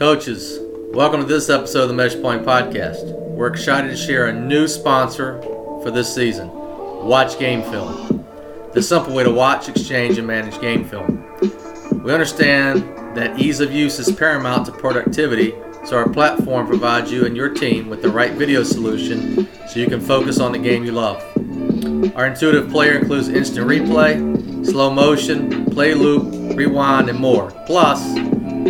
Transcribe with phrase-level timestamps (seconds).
[0.00, 0.58] Coaches,
[0.94, 3.12] welcome to this episode of the Meshpoint Podcast.
[3.32, 5.42] We're excited to share a new sponsor
[5.82, 11.22] for this season WatchGameFilm, the simple way to watch, exchange, and manage game film.
[12.02, 12.80] We understand
[13.14, 15.52] that ease of use is paramount to productivity,
[15.84, 19.86] so our platform provides you and your team with the right video solution so you
[19.86, 21.22] can focus on the game you love.
[22.16, 27.50] Our intuitive player includes instant replay, slow motion, play loop, rewind, and more.
[27.66, 28.02] Plus,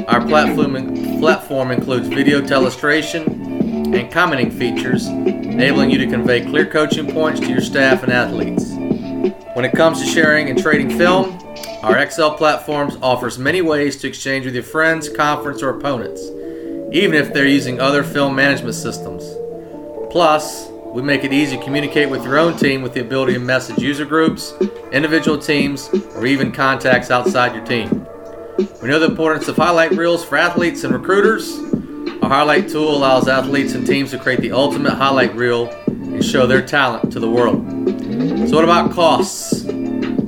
[0.08, 3.26] our platform, platform includes video telestration
[3.94, 8.70] and commenting features, enabling you to convey clear coaching points to your staff and athletes.
[9.54, 11.38] When it comes to sharing and trading film,
[11.82, 16.22] our XL platforms offers many ways to exchange with your friends, conference, or opponents,
[16.92, 19.24] even if they're using other film management systems.
[20.10, 23.38] Plus, we make it easy to communicate with your own team with the ability to
[23.38, 24.52] message user groups,
[24.92, 28.06] individual teams, or even contacts outside your team.
[28.60, 31.58] We know the importance of highlight reels for athletes and recruiters.
[32.22, 36.46] Our highlight tool allows athletes and teams to create the ultimate highlight reel and show
[36.46, 37.66] their talent to the world.
[38.50, 39.64] So, what about costs?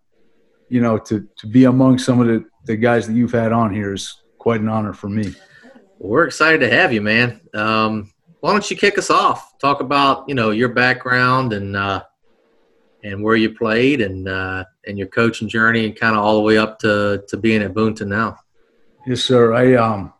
[0.70, 3.74] you know to to be among some of the, the guys that you've had on
[3.74, 5.34] here is quite an honor for me.
[5.98, 7.42] We're excited to have you, man.
[7.52, 8.10] Um,
[8.40, 9.58] why don't you kick us off?
[9.58, 12.04] Talk about you know your background and uh,
[13.02, 16.42] and where you played and uh, and your coaching journey and kind of all the
[16.42, 18.38] way up to, to being at Boonton now.
[19.06, 19.52] Yes, sir.
[19.54, 20.12] I um,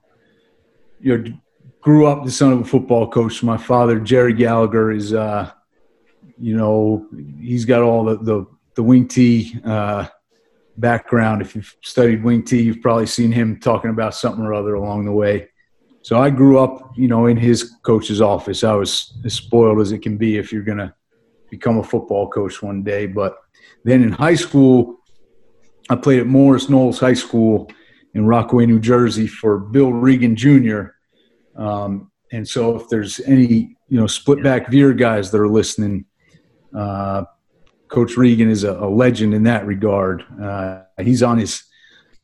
[1.00, 1.38] you
[1.80, 3.42] grew up the son of a football coach.
[3.42, 5.50] My father, Jerry Gallagher, is uh,
[6.38, 7.06] you know,
[7.40, 10.06] he's got all the the, the wing T uh,
[10.76, 11.42] background.
[11.42, 15.04] If you've studied wing T, you've probably seen him talking about something or other along
[15.04, 15.48] the way.
[16.02, 18.64] So I grew up, you know, in his coach's office.
[18.64, 20.94] I was as spoiled as it can be if you're gonna
[21.52, 23.06] become a football coach one day.
[23.06, 23.36] But
[23.84, 24.96] then in high school,
[25.90, 27.70] I played at Morris Knolls High School
[28.14, 30.82] in Rockaway, New Jersey for Bill Regan Jr.
[31.54, 36.06] Um, and so if there's any, you know, split back veer guys that are listening,
[36.74, 37.24] uh,
[37.88, 40.24] Coach Regan is a, a, legend in that regard.
[40.42, 41.64] Uh, he's on his,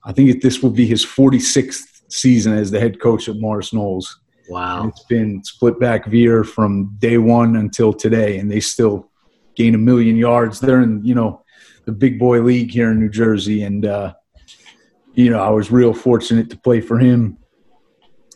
[0.04, 4.20] I think this will be his 46th season as the head coach at Morris Knolls.
[4.48, 4.80] Wow.
[4.80, 9.10] And it's been split back veer from day one until today, and they still
[9.58, 10.60] gain a million yards.
[10.60, 11.44] They're in, you know,
[11.84, 13.64] the big boy league here in New Jersey.
[13.64, 14.14] And, uh,
[15.14, 17.36] you know, I was real fortunate to play for him.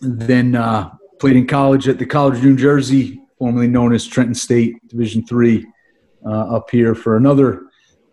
[0.01, 4.35] Then uh, played in college at the College of New Jersey, formerly known as Trenton
[4.35, 5.65] State Division Three,
[6.27, 7.67] uh, up here for another.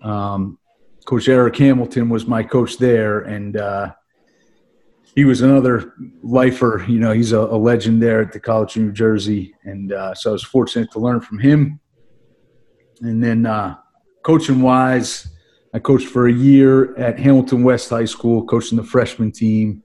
[0.04, 0.60] Um,
[1.06, 3.92] coach Eric Hamilton was my coach there, and uh,
[5.16, 6.86] he was another lifer.
[6.88, 10.13] You know, he's a, a, legend there at the College of New Jersey, and uh,
[10.13, 11.80] so I was fortunate to learn from him.
[13.01, 13.78] And then uh,
[14.24, 15.28] coaching wise,
[15.74, 19.84] I coached for a year at Hamilton West High School, coaching the freshman team.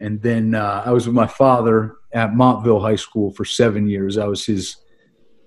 [0.00, 4.18] And then uh, I was with my father at Montville High School for seven years.
[4.18, 4.76] I was his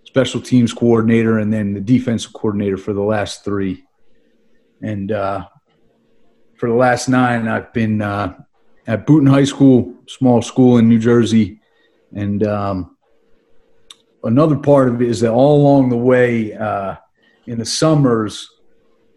[0.06, 3.84] special teams coordinator and then the defensive coordinator for the last three.
[4.81, 5.48] and uh,
[6.56, 8.38] for the last nine, I've been uh,
[8.88, 11.60] at Boonton High School, small school in New Jersey,
[12.13, 12.94] and um,
[14.25, 16.95] another part of it is that all along the way, uh,
[17.48, 18.50] in the summers,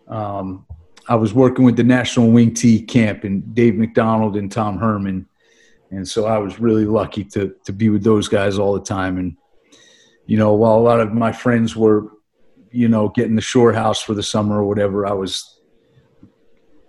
[0.07, 0.67] um,
[1.09, 5.27] I was working with the National Wing T camp and Dave McDonald and Tom Herman,
[5.91, 9.19] and so I was really lucky to to be with those guys all the time.
[9.19, 9.37] And
[10.27, 12.13] you know, while a lot of my friends were,
[12.71, 15.61] you know, getting the shore house for the summer or whatever, I was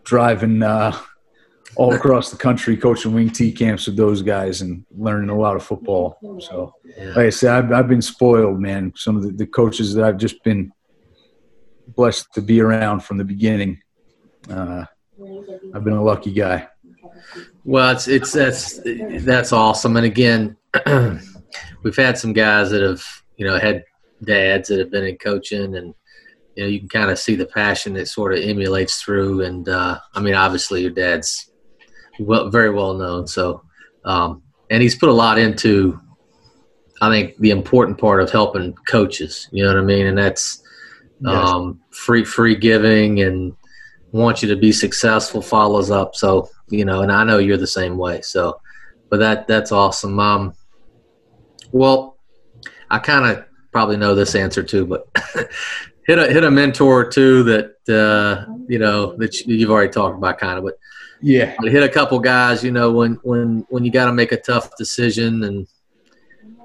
[0.04, 0.98] driving uh,
[1.76, 5.56] all across the country, coaching wing T camps with those guys and learning a lot
[5.56, 6.18] of football.
[6.40, 6.74] So,
[7.16, 8.94] like I said, I've, I've been spoiled, man.
[8.96, 10.72] Some of the, the coaches that I've just been
[11.96, 13.82] blessed to be around from the beginning.
[14.50, 14.86] Uh,
[15.74, 16.68] I've been a lucky guy.
[17.66, 18.80] Well, it's it's that's
[19.24, 19.98] that's awesome.
[19.98, 20.58] And again,
[21.84, 23.04] we've had some guys that have
[23.38, 23.84] you know had
[24.24, 25.94] dads that have been in coaching, and
[26.56, 29.44] you know you can kind of see the passion that sort of emulates through.
[29.44, 31.49] And uh, I mean, obviously, your dad's
[32.20, 33.28] well, very well known.
[33.28, 33.64] So,
[34.06, 36.00] um, and he's put a lot into.
[37.02, 39.48] I think the important part of helping coaches.
[39.52, 40.62] You know what I mean, and that's
[41.26, 43.56] um, free free giving and
[44.12, 46.16] want you to be successful follows up.
[46.16, 48.22] So you know, and I know you're the same way.
[48.22, 48.60] So,
[49.10, 50.20] but that that's awesome.
[50.20, 50.54] Um,
[51.72, 52.18] well,
[52.90, 55.08] I kind of probably know this answer too, but
[56.06, 60.38] hit a hit a mentor too that uh, you know that you've already talked about
[60.38, 60.78] kind of, but
[61.22, 62.64] yeah, hit a couple guys.
[62.64, 65.68] You know, when when when you got to make a tough decision and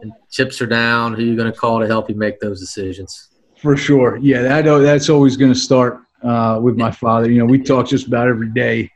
[0.03, 3.31] and chips are down, who you going to call to help you make those decisions?
[3.57, 7.31] For sure, yeah, that that's always going to start uh, with my father.
[7.31, 8.91] You know, we talk just about every day,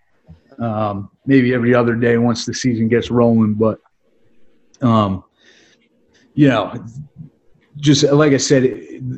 [0.59, 3.55] um, maybe every other day once the season gets rolling.
[3.55, 3.81] But,
[4.81, 5.25] um,
[6.35, 6.85] you know,
[7.77, 8.63] just like I said,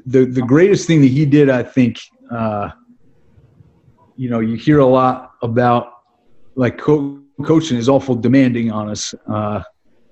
[0.06, 1.98] the the greatest thing that he did, I think,
[2.30, 2.70] uh,
[4.16, 5.99] you know, you hear a lot about
[6.54, 9.62] like co- coaching is awful demanding on us uh,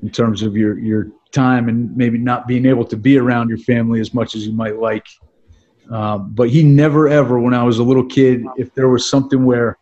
[0.02, 3.58] in terms of your your time and maybe not being able to be around your
[3.58, 5.06] family as much as you might like.
[5.90, 9.44] Um, but he never ever, when I was a little kid, if there was something
[9.44, 9.78] where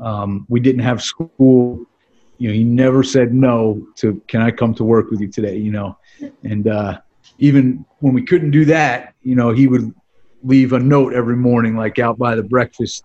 [0.00, 1.86] um, we didn't have school,
[2.38, 5.56] you know, he never said no to, can I come to work with you today?
[5.56, 5.98] You know,
[6.42, 7.00] and uh,
[7.38, 9.92] even when we couldn't do that, you know, he would
[10.42, 13.04] leave a note every morning, like out by the breakfast.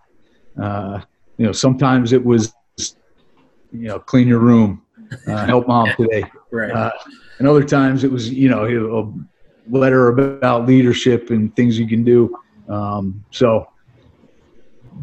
[0.60, 1.00] Uh,
[1.40, 4.82] you know, sometimes it was, you know, clean your room,
[5.26, 6.22] uh, help mom today.
[6.50, 6.70] right.
[6.70, 6.90] Uh,
[7.38, 12.04] and other times it was, you know, a letter about leadership and things you can
[12.04, 12.36] do.
[12.68, 13.70] Um, so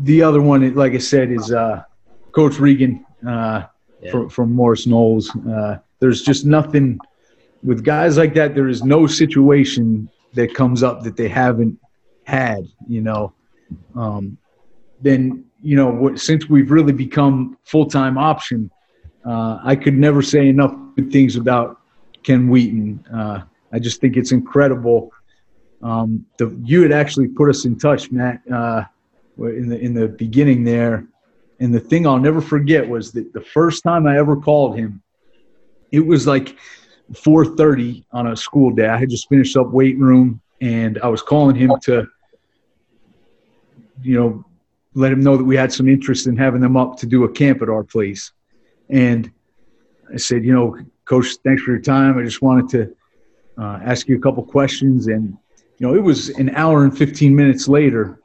[0.04, 1.82] the other one, like I said, is uh,
[2.34, 3.64] Coach Regan uh,
[4.00, 4.12] yeah.
[4.12, 5.36] from, from Morris Knolls.
[5.38, 7.00] Uh, there's just nothing
[7.64, 8.54] with guys like that.
[8.54, 11.80] There is no situation that comes up that they haven't
[12.26, 12.68] had.
[12.88, 13.34] You know,
[13.96, 14.38] um,
[15.02, 18.72] then you know since we've really become full time option,
[19.26, 21.82] uh, I could never say enough good things about
[22.24, 23.06] Ken Wheaton.
[23.14, 23.42] Uh,
[23.74, 25.12] I just think it's incredible.
[25.82, 28.84] Um, the, you had actually put us in touch, Matt, uh,
[29.40, 31.06] in the in the beginning there,
[31.60, 35.02] and the thing I'll never forget was that the first time I ever called him,
[35.92, 36.56] it was like
[37.12, 38.88] 4:30 on a school day.
[38.88, 42.08] I had just finished up weight room, and I was calling him to,
[44.02, 44.46] you know,
[44.98, 47.32] let him know that we had some interest in having them up to do a
[47.32, 48.32] camp at our place,
[48.90, 49.32] and
[50.14, 52.18] I said, you know, Coach, thanks for your time.
[52.18, 55.38] I just wanted to uh, ask you a couple questions, and
[55.78, 58.20] you know, it was an hour and 15 minutes later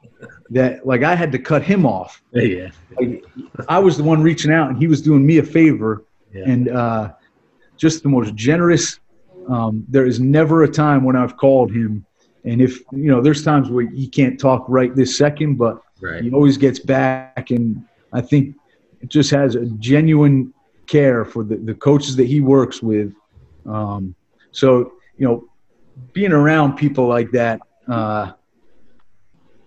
[0.49, 2.21] that like I had to cut him off.
[2.33, 2.71] Yeah.
[2.99, 3.23] Like,
[3.69, 6.43] I was the one reaching out, and he was doing me a favor, yeah.
[6.45, 7.13] and uh,
[7.77, 8.99] just the most generous.
[9.49, 12.05] Um, there is never a time when I've called him,
[12.45, 16.23] and if you know, there's times where he can't talk right this second, but right.
[16.23, 18.55] he always gets back, and I think
[19.01, 20.53] it just has a genuine
[20.87, 23.13] care for the, the coaches that he works with.
[23.65, 24.15] Um,
[24.51, 25.47] so you know,
[26.13, 28.31] being around people like that, uh,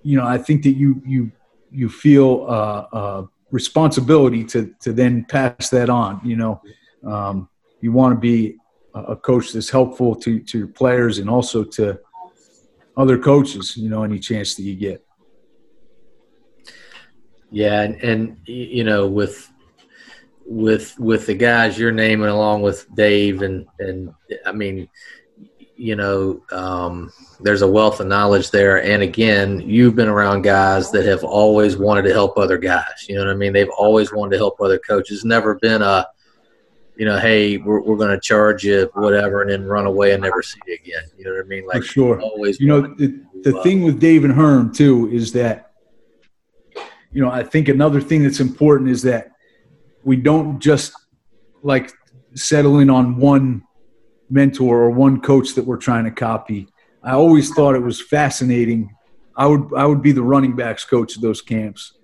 [0.02, 1.33] you know, I think that you you
[1.71, 6.21] you feel uh, uh, responsibility to to then pass that on.
[6.25, 6.62] You know,
[7.05, 7.49] um,
[7.81, 8.57] you want to be
[8.95, 11.99] a coach that's helpful to to your players and also to
[12.97, 13.76] other coaches.
[13.76, 15.05] You know, any chance that you get.
[17.50, 19.50] Yeah, and, and you know, with
[20.47, 24.12] with with the guys you're naming along with Dave and and
[24.45, 24.88] I mean
[25.76, 28.83] you know, um, there's a wealth of knowledge there.
[28.83, 33.07] And again, you've been around guys that have always wanted to help other guys.
[33.09, 33.53] You know what I mean?
[33.53, 35.25] They've always wanted to help other coaches.
[35.25, 36.07] Never been a,
[36.97, 40.23] you know, hey, we're, we're going to charge you whatever and then run away and
[40.23, 41.03] never see you again.
[41.19, 41.67] You know what I mean?
[41.67, 42.21] Like, For sure.
[42.21, 45.65] Always, you know, the, the thing with Dave and Herm, too, is that
[47.12, 49.32] you know, I think another thing that's important is that
[50.04, 50.92] we don't just
[51.62, 51.92] like
[52.34, 53.62] settle in on one
[54.30, 56.68] mentor or one coach that we're trying to copy.
[57.02, 58.90] I always thought it was fascinating.
[59.36, 61.98] I would I would be the running backs coach of those camps,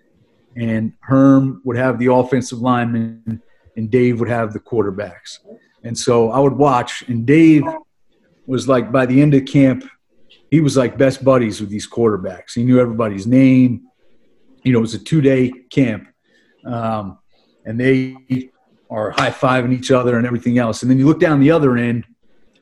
[0.56, 3.42] and Herm would have the offensive linemen,
[3.76, 5.38] and Dave would have the quarterbacks.
[5.82, 7.64] And so I would watch, and Dave
[8.47, 9.85] was like by the end of camp,
[10.50, 12.54] he was like best buddies with these quarterbacks.
[12.54, 13.88] He knew everybody's name.
[14.62, 16.09] You know, it was a two day camp,
[16.66, 17.19] um,
[17.64, 18.50] and they
[18.90, 20.83] are high fiving each other and everything else.
[20.83, 22.04] And then you look down the other end,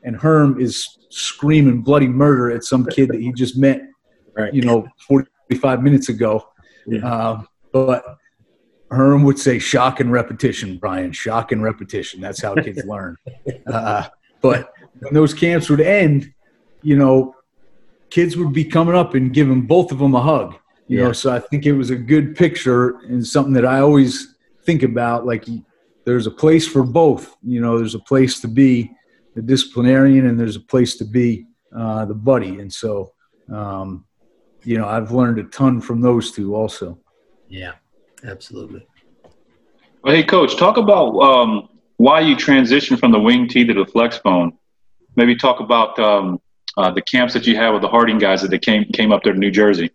[0.04, 3.82] and Herm is screaming bloody murder at some kid that he just met,
[4.34, 4.54] right.
[4.54, 6.48] you know, 45 minutes ago.
[6.86, 7.00] Yeah.
[7.00, 8.04] Um, but
[8.90, 12.20] Herm would say shock and repetition, Bryan, shock and repetition.
[12.20, 13.16] That's how kids learn.
[13.66, 14.06] Uh,
[14.40, 16.32] but when those camps would end,
[16.82, 17.34] you know,
[18.10, 20.56] kids would be coming up and giving both of them a hug.
[20.90, 21.04] You yeah.
[21.04, 24.82] know, so I think it was a good picture and something that I always think
[24.82, 25.24] about.
[25.24, 25.46] Like,
[26.04, 27.36] there's a place for both.
[27.44, 28.90] You know, there's a place to be
[29.36, 32.58] the disciplinarian, and there's a place to be uh, the buddy.
[32.58, 33.12] And so,
[33.52, 34.04] um,
[34.64, 36.98] you know, I've learned a ton from those two also.
[37.48, 37.74] Yeah,
[38.24, 38.84] absolutely.
[40.02, 41.68] Well, hey, coach, talk about um,
[41.98, 44.58] why you transitioned from the wing T to the flex bone.
[45.14, 46.40] Maybe talk about um,
[46.76, 49.22] uh, the camps that you had with the Harding guys that they came came up
[49.22, 49.92] there to New Jersey.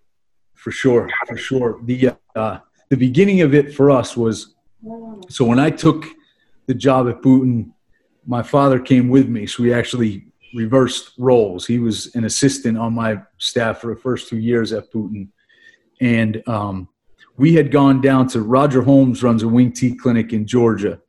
[0.66, 1.80] For sure, for sure.
[1.84, 2.58] The uh,
[2.90, 4.56] the beginning of it for us was
[5.30, 6.08] so when I took
[6.66, 7.70] the job at Boonton,
[8.26, 11.68] my father came with me, so we actually reversed roles.
[11.68, 15.28] He was an assistant on my staff for the first two years at Boonton,
[16.02, 16.90] and um,
[17.38, 21.00] we had gone down to Roger Holmes runs a wing T clinic in Georgia.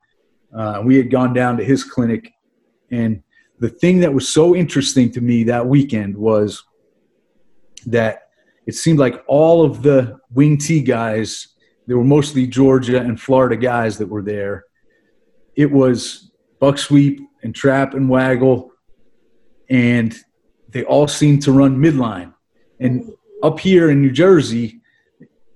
[0.55, 2.31] Uh, we had gone down to his clinic,
[2.91, 3.23] and
[3.59, 6.63] the thing that was so interesting to me that weekend was
[7.87, 8.26] that
[8.67, 11.49] it seemed like all of the wing T guys,
[11.87, 14.65] there were mostly Georgia and Florida guys that were there.
[15.55, 18.73] It was buck sweep and trap and waggle,
[19.71, 20.15] and
[20.69, 22.35] they all seemed to run midline.
[22.81, 24.81] And up here in New Jersey,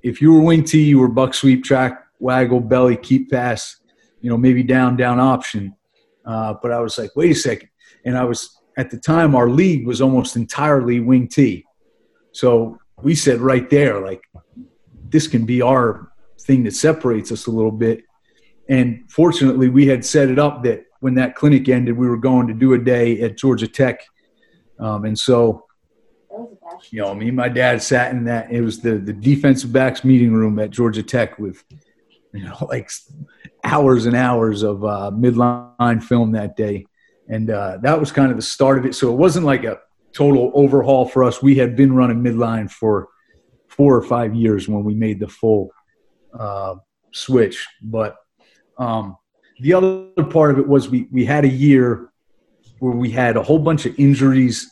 [0.02, 3.80] if you were wing T, you were buck sweep, track, waggle, belly, keep pass,
[4.20, 5.74] you know, maybe down, down option.
[6.24, 7.68] Uh, but I was like, wait a second.
[8.04, 11.64] And I was, at the time, our league was almost entirely wing T.
[12.32, 14.22] So we said right there, like,
[15.08, 18.04] this can be our thing that separates us a little bit.
[18.68, 22.46] And fortunately, we had set it up that when that clinic ended, we were going
[22.46, 24.00] to do a day at Georgia Tech.
[24.78, 25.66] Um, and so
[26.90, 28.50] you know, me and my dad sat in that.
[28.50, 31.62] It was the the defensive backs meeting room at Georgia Tech with,
[32.32, 32.90] you know, like
[33.64, 36.86] hours and hours of uh, midline film that day,
[37.28, 38.94] and uh, that was kind of the start of it.
[38.94, 39.80] So it wasn't like a
[40.12, 41.42] total overhaul for us.
[41.42, 43.08] We had been running midline for
[43.68, 45.70] four or five years when we made the full
[46.38, 46.76] uh,
[47.12, 48.16] switch, but
[48.78, 49.16] um,
[49.60, 52.10] the other part of it was we we had a year
[52.78, 54.70] where we had a whole bunch of injuries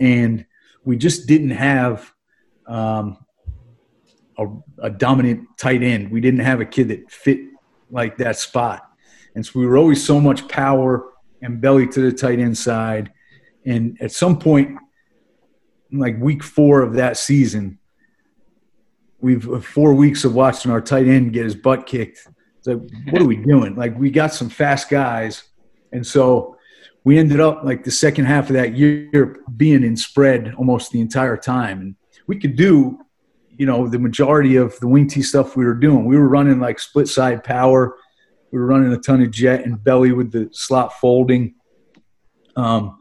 [0.00, 0.44] and
[0.84, 2.12] we just didn't have
[2.66, 3.18] um,
[4.38, 4.46] a,
[4.82, 6.10] a, dominant tight end.
[6.10, 7.40] We didn't have a kid that fit
[7.90, 8.82] like that spot.
[9.34, 11.10] And so we were always so much power
[11.42, 13.12] and belly to the tight end side.
[13.64, 14.78] And at some point,
[15.92, 17.78] like week four of that season,
[19.20, 22.26] we've four weeks of watching our tight end get his butt kicked.
[22.58, 22.78] It's like,
[23.10, 23.74] what are we doing?
[23.74, 25.44] Like we got some fast guys.
[25.92, 26.56] And so
[27.04, 31.00] we ended up like the second half of that year being in spread almost the
[31.00, 31.80] entire time.
[31.80, 32.98] And we could do,
[33.56, 36.04] you know, the majority of the wing T stuff we were doing.
[36.04, 37.96] We were running like split side power.
[38.50, 41.54] We were running a ton of jet and belly with the slot folding.
[42.54, 42.98] Um,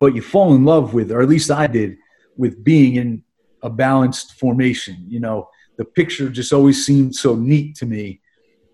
[0.00, 1.96] but you fall in love with, or at least I did,
[2.36, 3.22] with being in
[3.62, 4.96] a balanced formation.
[5.06, 8.20] You know, the picture just always seemed so neat to me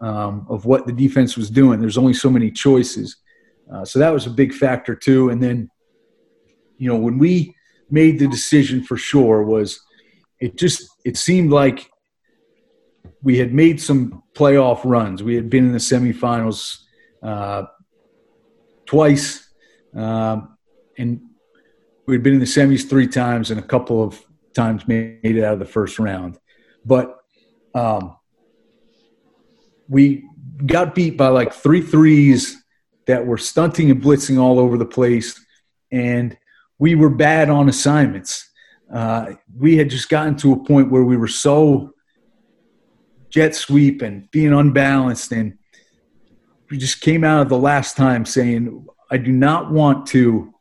[0.01, 1.81] um, of what the defense was doing.
[1.81, 3.17] There's only so many choices.
[3.71, 5.31] Uh, so that was a big factor too.
[5.31, 5.69] And then,
[6.79, 7.55] you know, when we
[7.91, 9.81] made the decision for sure was
[10.41, 11.89] it just it seemed like
[13.23, 15.23] we had made some playoff runs.
[15.23, 16.79] We had been in the semifinals
[17.23, 17.65] uh,
[18.85, 19.49] twice,
[19.95, 20.56] um,
[20.99, 21.21] and
[22.07, 24.21] we had been in the semis three times, and a couple of
[24.55, 26.39] times made it out of the first round.
[26.85, 27.17] But
[27.75, 28.17] um,
[29.89, 30.25] we
[30.65, 32.57] got beat by like three threes
[33.07, 35.39] that were stunting and blitzing all over the place,
[35.93, 36.37] and
[36.79, 38.51] we were bad on assignments.
[38.93, 41.93] Uh, we had just gotten to a point where we were so
[43.31, 45.59] jet sweep and being unbalanced, and
[46.71, 50.53] we just came out of the last time saying, I do not want to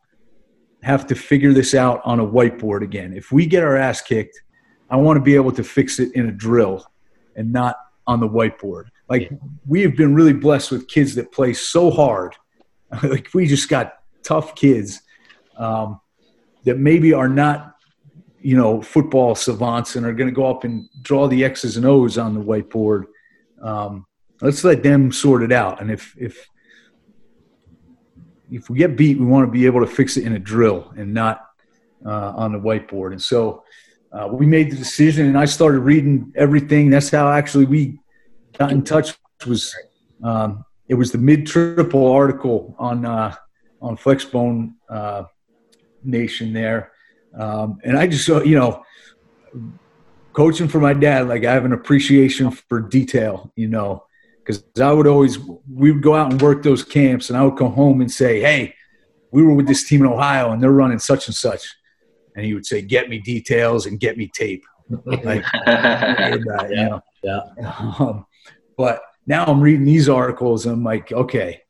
[0.86, 3.12] have to figure this out on a whiteboard again.
[3.12, 4.40] If we get our ass kicked,
[4.88, 6.86] I want to be able to fix it in a drill.
[7.34, 7.76] and not
[8.06, 8.84] on the whiteboard.
[9.08, 9.30] Like
[9.66, 12.36] we have been really blessed with kids that play so hard.
[13.02, 15.02] like we just got tough kids
[15.56, 16.00] um,
[16.64, 17.74] that maybe are not,
[18.40, 21.84] you know, football savants and are going to go up and draw the X's and
[21.84, 23.04] O's on the whiteboard.
[23.60, 24.06] Um,
[24.40, 25.80] let's let them sort it out.
[25.80, 26.48] And if if
[28.50, 30.92] if we get beat, we want to be able to fix it in a drill
[30.96, 31.46] and not
[32.04, 33.12] uh, on the whiteboard.
[33.12, 33.64] And so
[34.12, 36.90] uh, we made the decision, and I started reading everything.
[36.90, 37.98] That's how actually we
[38.58, 39.14] got in touch.
[39.46, 39.74] Was
[40.22, 43.34] um, it was the mid triple article on uh,
[43.82, 45.24] on Flexbone uh,
[46.02, 46.92] Nation there,
[47.36, 48.82] um, and I just you know
[50.32, 51.28] coaching for my dad.
[51.28, 54.05] Like I have an appreciation for detail, you know,
[54.46, 57.56] because I would always we would go out and work those camps, and I would
[57.56, 58.74] come home and say, "Hey,
[59.32, 61.66] we were with this team in Ohio, and they're running such and such,"
[62.36, 64.64] and he would say, "Get me details and get me tape."
[65.04, 67.02] like, and, uh, you know.
[67.22, 67.40] yeah.
[67.98, 68.26] Um,
[68.76, 71.62] but now I'm reading these articles, and I'm like, okay,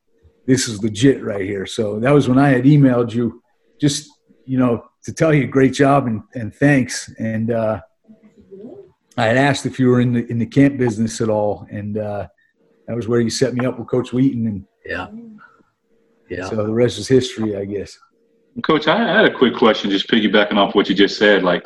[0.44, 1.66] this is legit right here.
[1.66, 3.42] So that was when I had emailed you,
[3.80, 4.10] just
[4.44, 7.08] you know, to tell you great job and, and thanks.
[7.18, 7.80] And uh,
[9.16, 11.96] I had asked if you were in the in the camp business at all, and
[11.96, 12.26] uh,
[12.86, 15.08] that was where you set me up with Coach Wheaton, and Yeah.
[16.28, 16.48] Yeah.
[16.48, 17.98] so the rest is history, I guess.
[18.62, 21.42] Coach, I had a quick question, just piggybacking off what you just said.
[21.42, 21.64] Like,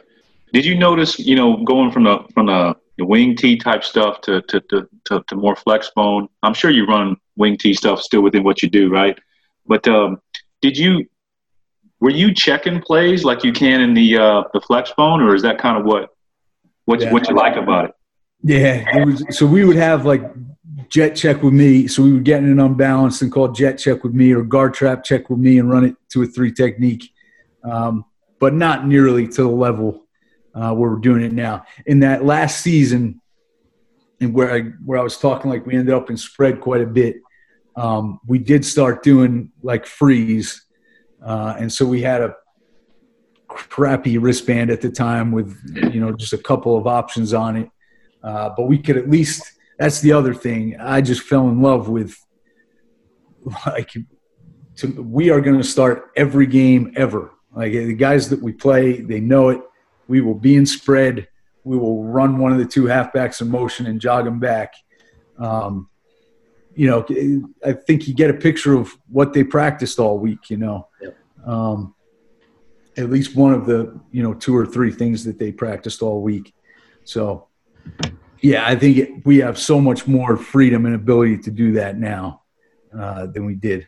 [0.52, 4.20] did you notice, you know, going from the from the, the wing T type stuff
[4.22, 6.28] to to, to to to more flex bone?
[6.42, 9.16] I'm sure you run wing T stuff still within what you do, right?
[9.66, 10.20] But um,
[10.60, 11.06] did you
[12.00, 15.42] were you checking plays like you can in the uh, the flex bone, or is
[15.42, 16.08] that kind of what
[16.86, 17.12] what you, Yeah.
[17.12, 17.90] what you like about it?
[18.42, 20.22] Yeah, it was, so we would have like
[20.90, 21.86] jet check with me.
[21.86, 24.74] So we would get in an unbalanced and call jet check with me or guard
[24.74, 27.12] trap check with me and run it to a three technique,
[27.64, 28.04] um,
[28.38, 30.06] but not nearly to the level
[30.54, 31.64] uh, where we're doing it now.
[31.86, 33.20] In that last season,
[34.20, 36.86] and where I where I was talking like we ended up in spread quite a
[36.86, 37.16] bit,
[37.76, 40.62] um, we did start doing like freeze,
[41.24, 42.34] uh, and so we had a
[43.48, 47.68] crappy wristband at the time with you know just a couple of options on it
[48.22, 49.42] uh, but we could at least
[49.80, 50.76] that's the other thing.
[50.78, 52.14] I just fell in love with
[53.66, 53.92] like
[54.76, 57.32] to, we are going to start every game ever.
[57.52, 59.62] Like the guys that we play they know it.
[60.06, 61.28] We will be in spread.
[61.64, 64.74] We will run one of the two halfbacks in motion and jog them back.
[65.38, 65.88] Um,
[66.76, 67.04] you know
[67.66, 70.86] i think you get a picture of what they practiced all week you know?
[71.02, 71.16] Yep.
[71.44, 71.94] um,
[72.96, 76.22] at least one of the you know two or three things that they practiced all
[76.22, 76.54] week.
[77.04, 77.48] So
[78.40, 81.98] yeah i think it, we have so much more freedom and ability to do that
[81.98, 82.42] now
[82.98, 83.86] uh, than we did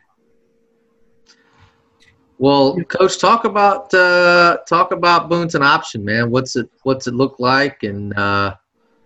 [2.43, 6.29] Well, coach, talk about uh, talk about Boonton option, man.
[6.29, 7.83] What's it What's it look like?
[7.83, 8.55] And uh,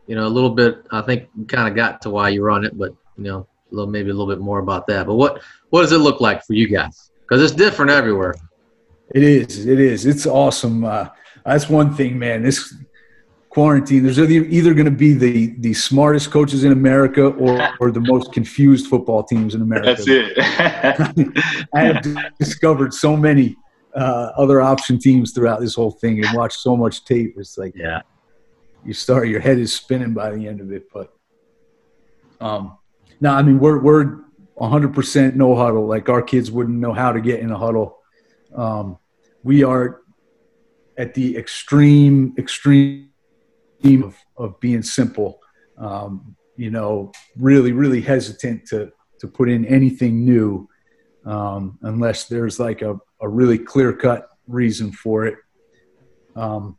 [0.07, 0.83] you know, a little bit.
[0.91, 3.75] I think we kind of got to why you run it, but you know, a
[3.75, 5.05] little maybe a little bit more about that.
[5.05, 7.11] But what what does it look like for you guys?
[7.21, 8.33] Because it's different everywhere.
[9.13, 9.67] It is.
[9.67, 10.07] It is.
[10.07, 10.85] It's awesome.
[10.85, 11.09] Uh,
[11.45, 12.41] that's one thing, man.
[12.41, 12.73] This
[13.57, 17.89] quarantine, there's either, either going to be the the smartest coaches in America or, or
[17.89, 19.95] the most confused football teams in America.
[19.95, 20.37] That's it.
[21.73, 22.05] I have
[22.37, 23.55] discovered so many
[23.95, 27.33] uh, other option teams throughout this whole thing and watched so much tape.
[27.35, 28.03] It's like Yeah.
[28.85, 30.83] you start, your head is spinning by the end of it.
[30.93, 31.11] But
[32.39, 32.77] um,
[33.19, 34.19] no, I mean we're we're
[34.61, 35.87] 100% no huddle.
[35.87, 37.97] Like our kids wouldn't know how to get in a huddle.
[38.55, 38.99] Um,
[39.41, 40.01] we are
[40.95, 43.09] at the extreme extreme
[43.83, 45.39] of, of being simple.
[45.77, 50.67] Um, you know, really really hesitant to to put in anything new
[51.25, 55.35] um, unless there's like a, a really clear cut reason for it.
[56.35, 56.77] Um,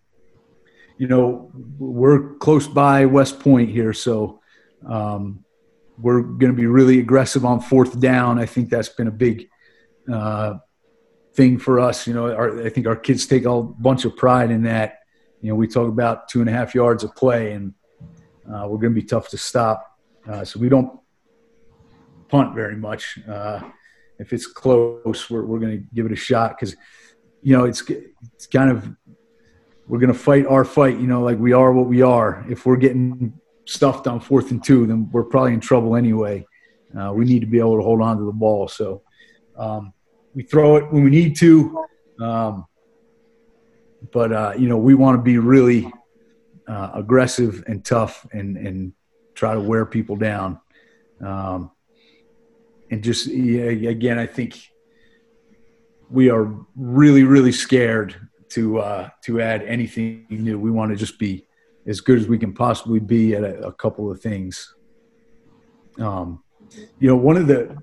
[0.97, 4.41] you know, we're close by West Point here, so
[4.87, 5.45] um,
[5.97, 8.39] we're going to be really aggressive on fourth down.
[8.39, 9.49] I think that's been a big
[10.13, 10.55] uh,
[11.35, 12.07] thing for us.
[12.07, 14.98] You know, our, I think our kids take a bunch of pride in that.
[15.41, 17.75] You know, we talk about two and a half yards of play, and
[18.47, 19.99] uh, we're going to be tough to stop.
[20.29, 20.99] Uh, so we don't
[22.29, 23.19] punt very much.
[23.29, 23.61] Uh,
[24.19, 26.77] if it's close, we're, we're going to give it a shot because,
[27.43, 27.83] you know, it's
[28.35, 28.89] it's kind of
[29.87, 30.99] we're going to fight our fight.
[30.99, 32.45] You know, like we are what we are.
[32.49, 33.33] If we're getting
[33.65, 36.45] stuffed on fourth and two, then we're probably in trouble anyway.
[36.99, 38.67] Uh, we need to be able to hold on to the ball.
[38.67, 39.03] So
[39.57, 39.93] um,
[40.35, 41.85] we throw it when we need to.
[42.21, 42.67] Um,
[44.13, 45.91] but, uh, you know, we want to be really
[46.67, 48.93] uh, aggressive and tough and, and
[49.35, 50.61] try to wear people down.
[51.25, 51.71] Um,
[52.91, 54.61] and just, yeah, again, I think
[56.11, 58.17] we are really, really scared
[58.51, 60.59] to, uh, to add anything new.
[60.59, 61.47] We want to just be
[61.87, 64.75] as good as we can possibly be at a, a couple of things.
[65.99, 66.43] Um,
[66.99, 67.77] you know, one of the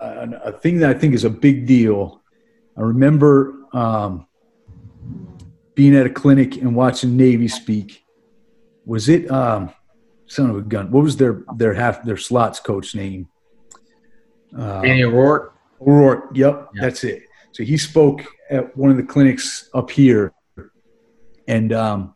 [0.00, 2.22] a, a, thing that I think is a big deal.
[2.76, 4.26] I remember um,
[5.76, 8.02] being at a clinic and watching Navy speak.
[8.86, 9.70] Was it um,
[10.26, 10.90] son of a gun?
[10.90, 13.28] What was their their half their slots coach name?
[14.58, 15.54] Uh, Danny O'Rourke.
[15.80, 16.30] O'Rourke.
[16.34, 16.80] Yep, yeah.
[16.80, 17.24] that's it.
[17.52, 20.32] So he spoke at one of the clinics up here,
[21.46, 22.14] and um,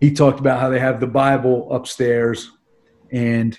[0.00, 2.50] he talked about how they have the Bible upstairs,
[3.12, 3.58] and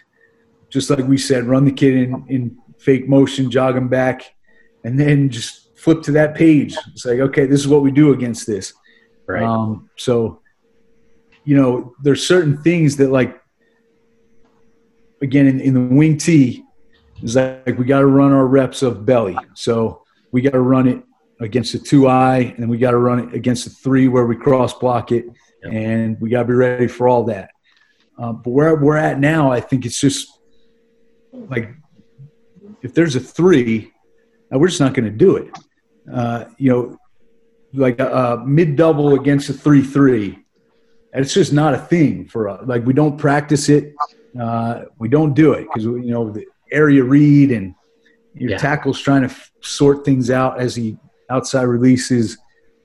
[0.69, 4.35] just like we said, run the kid in, in fake motion, jog him back,
[4.83, 6.75] and then just flip to that page.
[6.91, 8.73] It's like, okay, this is what we do against this.
[9.27, 9.43] Right.
[9.43, 10.41] Um, so,
[11.45, 13.41] you know, there's certain things that, like,
[15.21, 16.63] again, in, in the wing T,
[17.21, 19.37] is like we got to run our reps of belly.
[19.53, 21.03] So we got to run it
[21.39, 24.35] against the two eye, and we got to run it against the three where we
[24.35, 25.25] cross block it,
[25.63, 25.73] yep.
[25.73, 27.51] and we got to be ready for all that.
[28.17, 30.27] Um, but where we're at now, I think it's just
[31.31, 31.73] like
[32.81, 33.91] if there's a three,
[34.51, 35.49] we're just not going to do it.
[36.11, 36.97] Uh, you know,
[37.73, 40.39] like a, a mid double against a three three.
[41.13, 42.61] It's just not a thing for us.
[42.65, 43.93] Like we don't practice it.
[44.39, 47.75] Uh, we don't do it because you know the area read and
[48.33, 48.57] your yeah.
[48.57, 50.97] tackle's trying to f- sort things out as he
[51.29, 52.37] outside releases.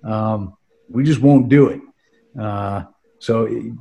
[0.04, 0.56] Um,
[0.88, 1.80] we just won't do it.
[2.38, 2.84] Uh,
[3.18, 3.72] so it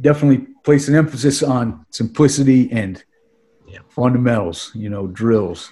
[0.00, 3.04] definitely place an emphasis on simplicity and
[3.68, 3.78] yeah.
[3.88, 5.70] fundamentals, you know, drills.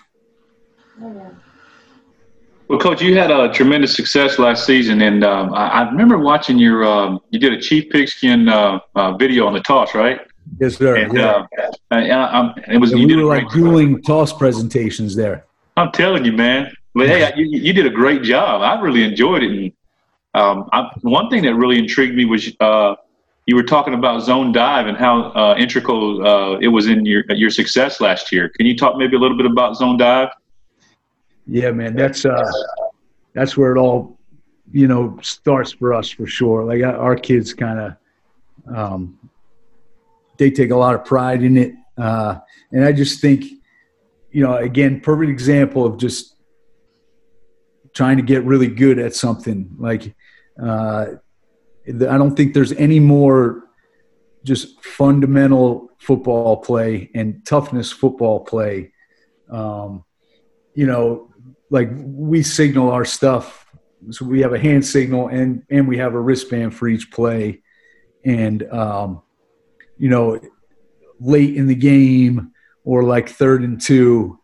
[2.68, 6.58] Well, coach, you had a tremendous success last season, and um, I, I, remember watching
[6.58, 6.84] your.
[6.84, 10.20] Um, you did a Chief Pigskin uh, uh, video on the toss, right?
[10.58, 10.96] Yes, sir.
[10.96, 11.46] And, yeah.
[11.90, 12.94] Uh, I, it was.
[12.94, 15.44] we were like dueling toss presentations there.
[15.76, 16.72] I'm telling you, man.
[16.94, 18.62] But hey, you, you, did a great job.
[18.62, 19.50] I really enjoyed it.
[19.50, 19.72] And
[20.34, 22.94] um, I, one thing that really intrigued me was uh,
[23.46, 27.24] you were talking about zone dive and how uh, integral uh, it was in your
[27.30, 28.48] your success last year.
[28.48, 30.30] Can you talk maybe a little bit about zone dive?
[31.46, 32.50] Yeah, man, that's uh,
[33.34, 34.18] that's where it all
[34.72, 36.64] you know starts for us for sure.
[36.64, 39.30] Like our kids kind of um,
[40.38, 42.38] they take a lot of pride in it, uh,
[42.72, 43.44] and I just think
[44.30, 46.36] you know again, perfect example of just
[47.92, 50.14] trying to get really good at something like.
[50.60, 51.06] Uh,
[51.86, 53.64] I don't think there's any more
[54.44, 58.92] just fundamental football play and toughness football play.
[59.50, 60.04] Um,
[60.74, 61.33] you know,
[61.74, 63.66] like we signal our stuff.
[64.10, 67.62] So we have a hand signal and, and we have a wristband for each play.
[68.24, 69.22] And, um,
[69.98, 70.40] you know,
[71.18, 72.52] late in the game
[72.84, 74.38] or like third and two,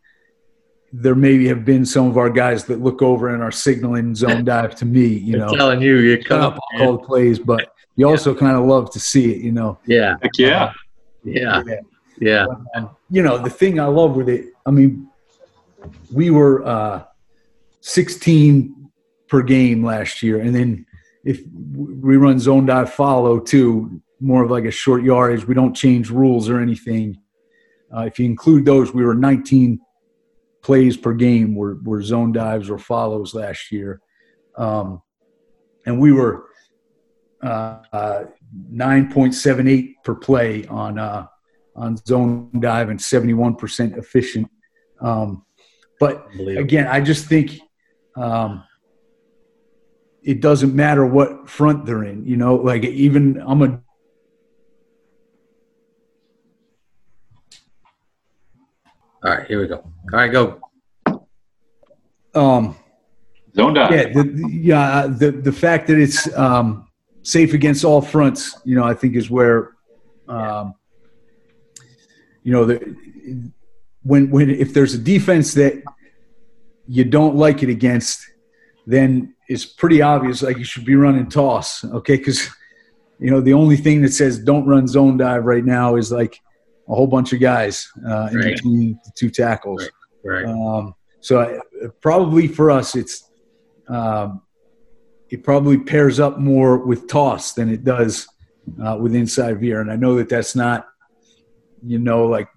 [0.92, 4.44] there maybe have been some of our guys that look over and are signaling zone
[4.44, 5.06] dive to me.
[5.06, 8.64] You know, telling you you come up all the plays, but you also kind of
[8.64, 9.40] love to see it.
[9.40, 9.78] You know.
[9.86, 10.16] Yeah.
[10.20, 10.72] Heck yeah.
[11.22, 11.62] yeah.
[11.64, 11.80] Yeah.
[12.18, 12.46] Yeah.
[12.74, 15.08] And, you know, the thing I love with it, I mean,
[16.12, 17.04] we were uh,
[17.80, 18.90] 16
[19.28, 20.86] per game last year, and then
[21.24, 25.46] if we run zone dive follow too, more of like a short yardage.
[25.46, 27.18] We don't change rules or anything.
[27.94, 29.80] Uh, if you include those, we were 19
[30.62, 34.00] plays per game were, were zone dives or follows last year.
[34.56, 35.00] Um,
[35.86, 36.46] and we were
[37.42, 38.24] uh, uh,
[38.72, 41.26] 9.78 per play on uh,
[41.76, 44.50] on zone dive and 71% efficient.
[45.00, 45.46] Um,
[45.98, 47.58] but again, I just think
[48.16, 48.64] um,
[50.22, 52.26] it doesn't matter what front they're in.
[52.26, 53.80] You know, like even I'm a
[59.22, 59.76] All right, here we go.
[59.76, 60.60] All right, go.
[62.34, 62.74] Um,
[63.54, 63.92] Zone dive.
[63.92, 65.06] Yeah, the, yeah.
[65.08, 66.88] The the fact that it's um,
[67.22, 69.72] safe against all fronts, you know, I think is where,
[70.28, 70.74] um,
[72.44, 72.96] you know, the
[74.02, 75.82] when when if there's a defense that
[76.90, 78.28] you don't like it against,
[78.84, 80.42] then it's pretty obvious.
[80.42, 82.16] Like you should be running toss, okay?
[82.16, 82.50] Because
[83.20, 86.40] you know the only thing that says don't run zone dive right now is like
[86.88, 88.54] a whole bunch of guys uh, in right.
[88.56, 89.88] between the two tackles.
[90.24, 90.44] Right.
[90.44, 90.46] right.
[90.46, 91.58] Um, so I,
[92.00, 93.30] probably for us, it's
[93.88, 94.42] um,
[95.28, 98.26] it probably pairs up more with toss than it does
[98.82, 99.80] uh, with inside veer.
[99.80, 100.88] And I know that that's not,
[101.86, 102.48] you know, like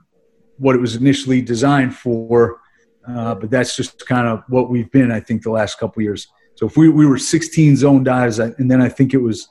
[0.58, 2.62] what it was initially designed for,
[3.08, 6.28] uh, but that's just kind of what we've been, I think, the last couple years.
[6.56, 9.48] So if we, we were 16 zone dives, and then I think it was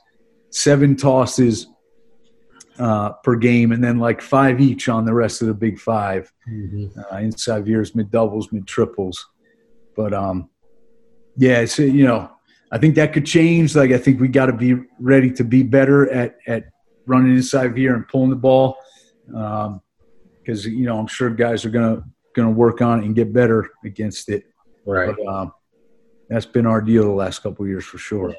[0.49, 1.67] seven tosses
[2.79, 6.31] uh, per game, and then like five each on the rest of the big 5
[6.49, 6.99] mm-hmm.
[6.99, 9.29] uh, inside veers, mid doubles, mid triples.
[9.95, 10.49] But um,
[11.37, 12.31] yeah, it's you know,
[12.71, 13.75] I think that could change.
[13.75, 16.65] Like I think we got to be ready to be better at at
[17.05, 18.77] running inside veer and pulling the ball,
[19.27, 23.33] because um, you know I'm sure guys are gonna gonna work on it and get
[23.33, 24.45] better against it.
[24.85, 25.15] Right.
[25.15, 25.53] But, um,
[26.29, 28.33] that's been our deal the last couple years for sure.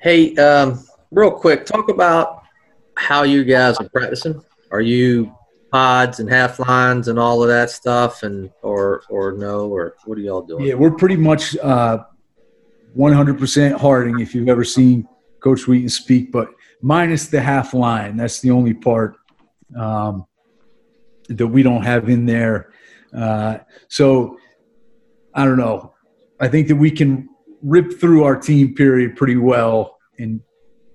[0.00, 2.44] Hey, um, real quick, talk about
[2.94, 4.42] how you guys are practicing.
[4.70, 5.34] Are you
[5.70, 10.16] pods and half lines and all of that stuff, and or or no, or what
[10.18, 10.64] are y'all doing?
[10.64, 12.04] Yeah, we're pretty much uh,
[12.96, 15.08] 100% Harding if you've ever seen
[15.40, 16.48] Coach Wheaton speak, but
[16.82, 18.16] minus the half line.
[18.16, 19.16] That's the only part
[19.76, 20.26] um,
[21.36, 22.72] that we don't have in there.
[23.16, 24.38] Uh, so
[25.34, 25.94] I don't know.
[26.40, 27.28] I think that we can
[27.62, 30.40] rip through our team period pretty well, and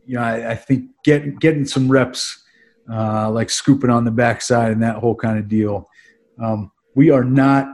[0.06, 2.44] you know I, I think getting getting some reps,
[2.92, 5.88] uh, like scooping on the backside and that whole kind of deal.
[6.42, 7.68] Um, we are not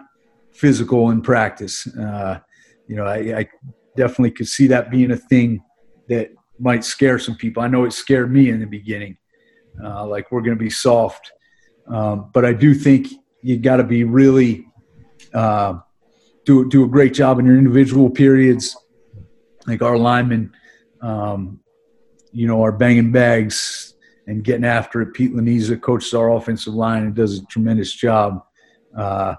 [0.53, 1.87] physical in practice.
[1.95, 2.39] Uh,
[2.87, 3.49] you know, I, I
[3.95, 5.63] definitely could see that being a thing
[6.09, 7.63] that might scare some people.
[7.63, 9.17] I know it scared me in the beginning,
[9.83, 11.31] uh, like we're going to be soft.
[11.87, 13.07] Um, but I do think
[13.41, 14.67] you got to be really
[15.33, 15.79] uh,
[16.45, 18.77] do do a great job in your individual periods.
[19.67, 20.53] Like our linemen,
[21.01, 21.59] um,
[22.31, 23.93] you know, are banging bags
[24.27, 25.13] and getting after it.
[25.13, 28.43] Pete Laniza coaches our offensive line and does a tremendous job.
[28.97, 29.35] Uh,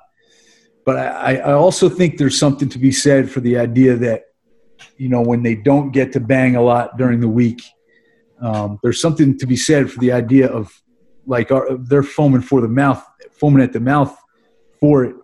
[0.84, 4.24] but I, I also think there's something to be said for the idea that
[4.96, 7.62] you know, when they don't get to bang a lot during the week.
[8.40, 10.81] Um, there's something to be said for the idea of
[11.26, 14.16] like our, they're foaming for the mouth, foaming at the mouth
[14.80, 15.16] for it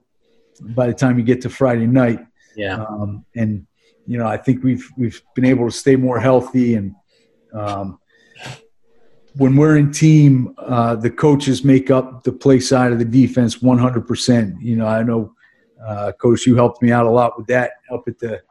[0.60, 2.20] by the time you get to Friday night.
[2.56, 2.84] Yeah.
[2.84, 3.66] Um, and
[4.06, 6.94] you know, I think we've we've been able to stay more healthy and
[7.52, 7.98] um,
[9.38, 13.58] when we're in team, uh, the coaches make up the play side of the defense
[13.58, 14.60] 100%.
[14.60, 15.32] You know, I know,
[15.84, 18.42] uh, coach, you helped me out a lot with that up at the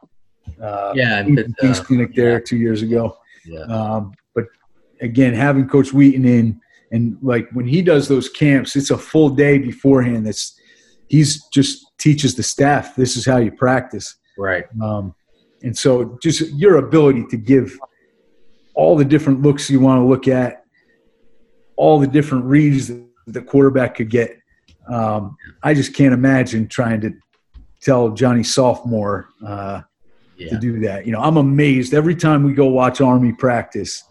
[0.62, 2.44] uh, yeah, King's uh, Clinic there yeah.
[2.44, 3.18] two years ago.
[3.44, 3.60] Yeah.
[3.60, 4.46] Um, but
[5.02, 9.30] again, having Coach Wheaton in and like when he does those camps, it's a full
[9.30, 10.26] day beforehand.
[10.26, 10.58] That's
[11.08, 14.16] he's just teaches the staff this is how you practice.
[14.36, 14.64] Right.
[14.80, 15.14] Um,
[15.62, 17.76] and so just your ability to give
[18.74, 20.64] all the different looks you want to look at,
[21.76, 24.38] all the different reads that the quarterback could get.
[24.88, 27.12] Um, I just can't imagine trying to
[27.80, 29.82] tell Johnny sophomore uh,
[30.36, 30.50] yeah.
[30.50, 31.06] to do that.
[31.06, 34.04] You know, I'm amazed every time we go watch Army practice.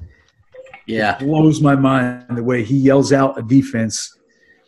[0.88, 4.18] Yeah, it blows my mind the way he yells out a defense,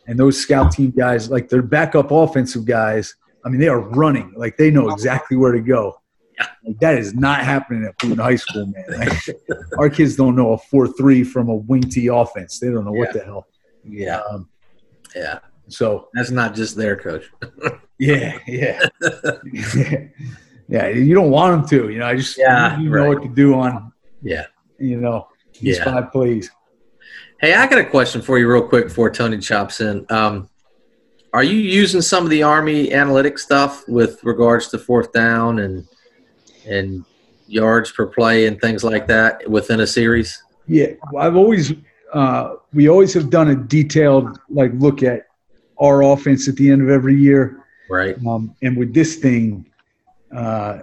[0.06, 3.14] and those scout team guys, like their backup offensive guys.
[3.44, 5.96] I mean, they are running like they know exactly where to go.
[6.64, 8.84] Like, that is not happening at Boone High School, man.
[8.98, 12.58] Like, our kids don't know a four-three from a wing T offense.
[12.58, 13.00] They don't know yeah.
[13.00, 13.46] what the hell.
[13.84, 14.20] Yeah.
[14.30, 14.48] Um,
[15.14, 15.40] yeah.
[15.68, 17.24] So that's not just their coach.
[17.98, 18.80] yeah, yeah.
[20.68, 21.92] yeah, you don't want them to.
[21.92, 23.08] You know, I just yeah, you know right.
[23.08, 23.92] what to do on.
[24.22, 24.46] Yeah,
[24.78, 25.28] you know
[25.60, 25.84] these yeah.
[25.84, 26.50] five plays.
[27.40, 30.04] Hey, I got a question for you, real quick, before Tony chops in.
[30.10, 30.48] Um,
[31.32, 35.86] are you using some of the Army analytics stuff with regards to fourth down and
[36.66, 37.04] and
[37.46, 40.42] yards per play and things like that within a series?
[40.66, 41.72] Yeah, I've always
[42.12, 45.28] uh, we always have done a detailed like look at
[45.80, 47.64] our offense at the end of every year.
[47.88, 48.16] Right.
[48.26, 49.70] Um, and with this thing,
[50.34, 50.80] uh,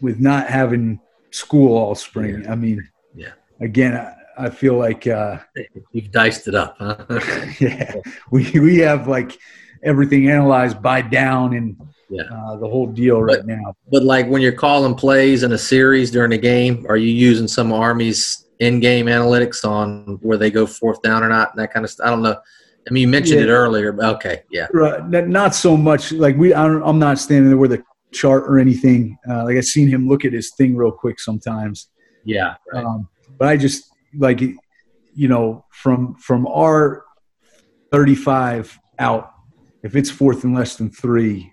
[0.00, 1.00] with not having
[1.30, 2.42] school all spring.
[2.42, 2.52] Yeah.
[2.52, 3.32] I mean, yeah.
[3.60, 5.38] Again, I, I feel like uh,
[5.92, 6.76] you've diced it up.
[6.78, 6.96] Huh?
[7.60, 7.94] yeah,
[8.30, 9.38] we we have like
[9.82, 11.76] everything analyzed by down and
[12.12, 12.24] yeah.
[12.24, 13.74] Uh, the whole deal but, right now.
[13.90, 17.48] But like when you're calling plays in a series during a game, are you using
[17.48, 21.84] some Army's in-game analytics on where they go fourth down or not, and that kind
[21.84, 22.06] of stuff?
[22.06, 22.38] I don't know.
[22.86, 23.46] I mean, you mentioned yeah.
[23.46, 24.66] it earlier, but okay, yeah.
[24.74, 25.02] Right.
[25.26, 26.12] Not so much.
[26.12, 29.16] Like we, I am not standing there with a chart or anything.
[29.28, 31.88] Uh, like I've seen him look at his thing real quick sometimes.
[32.24, 32.56] Yeah.
[32.72, 32.84] Right.
[32.84, 33.08] Um,
[33.38, 37.04] but I just like, you know, from from our
[37.90, 39.32] 35 out,
[39.82, 41.50] if it's fourth and less than three,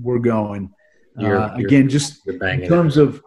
[0.00, 0.72] we're going.
[1.18, 3.02] You're, uh, you're, again, just in terms it.
[3.02, 3.22] of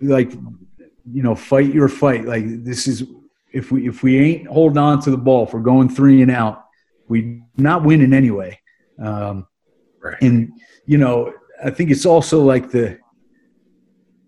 [0.00, 2.24] like, you know, fight your fight.
[2.24, 3.04] Like this is
[3.52, 6.30] if we if we ain't holding on to the ball, if we're going three and
[6.30, 6.64] out,
[7.08, 8.58] we not winning anyway.
[8.98, 9.46] Um,
[10.02, 10.20] right.
[10.20, 10.52] And
[10.86, 12.98] you know, I think it's also like the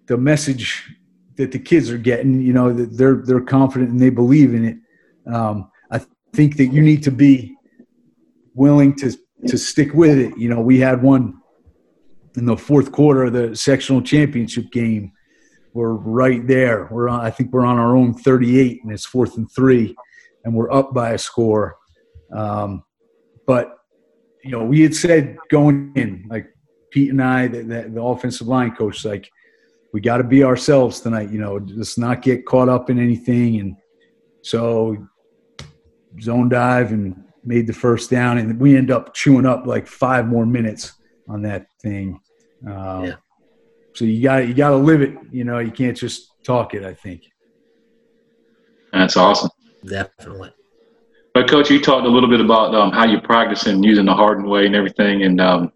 [0.07, 0.96] the message
[1.37, 2.41] that the kids are getting.
[2.41, 5.33] You know, that they're they're confident and they believe in it.
[5.33, 6.01] Um, I
[6.33, 7.57] think that you need to be
[8.55, 9.13] willing to
[9.47, 10.37] to stick with it.
[10.37, 11.41] You know, we had one
[12.37, 15.13] in the fourth quarter of the sectional championship game.
[15.73, 16.89] We're right there.
[16.91, 17.21] We're on.
[17.21, 19.95] I think we're on our own 38, and it's fourth and three,
[20.45, 21.77] and we're up by a score.
[22.33, 22.83] Um,
[23.47, 23.77] but
[24.43, 26.47] you know, we had said going in, like
[26.91, 29.31] Pete and I, the, the, the offensive line coach, like
[29.97, 31.31] we got to be ourselves tonight.
[31.31, 33.61] You know, just not get caught up in anything.
[33.61, 33.77] And
[34.43, 35.09] so
[36.21, 40.27] zone dive and made the first down, and we end up chewing up like five
[40.27, 40.93] more minutes
[41.31, 42.21] on that thing.
[42.67, 43.15] Um, yeah.
[43.95, 45.17] So you got you got to live it.
[45.31, 46.85] You know, you can't just talk it.
[46.85, 47.23] I think.
[48.93, 49.49] That's awesome.
[49.83, 50.53] Definitely.
[51.33, 54.15] But coach, you talked a little bit about um, how you practice and using the
[54.15, 55.73] Harding way and everything, and um,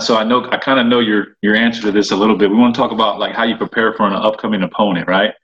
[0.00, 2.50] so I know I kind of know your your answer to this a little bit.
[2.50, 5.34] We want to talk about like how you prepare for an upcoming opponent, right?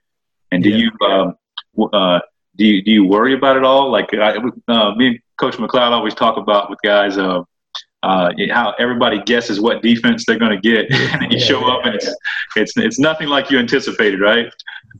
[0.51, 0.89] And do yeah.
[0.99, 2.19] you um, uh,
[2.57, 3.91] do you do you worry about it all?
[3.91, 7.17] Like I, uh, me and Coach McLeod always talk about with guys.
[7.17, 7.43] Uh,
[8.03, 11.85] uh, how everybody guesses what defense they're going to get, and then you show up
[11.85, 12.07] and it's
[12.55, 14.53] it's it's nothing like you anticipated, right?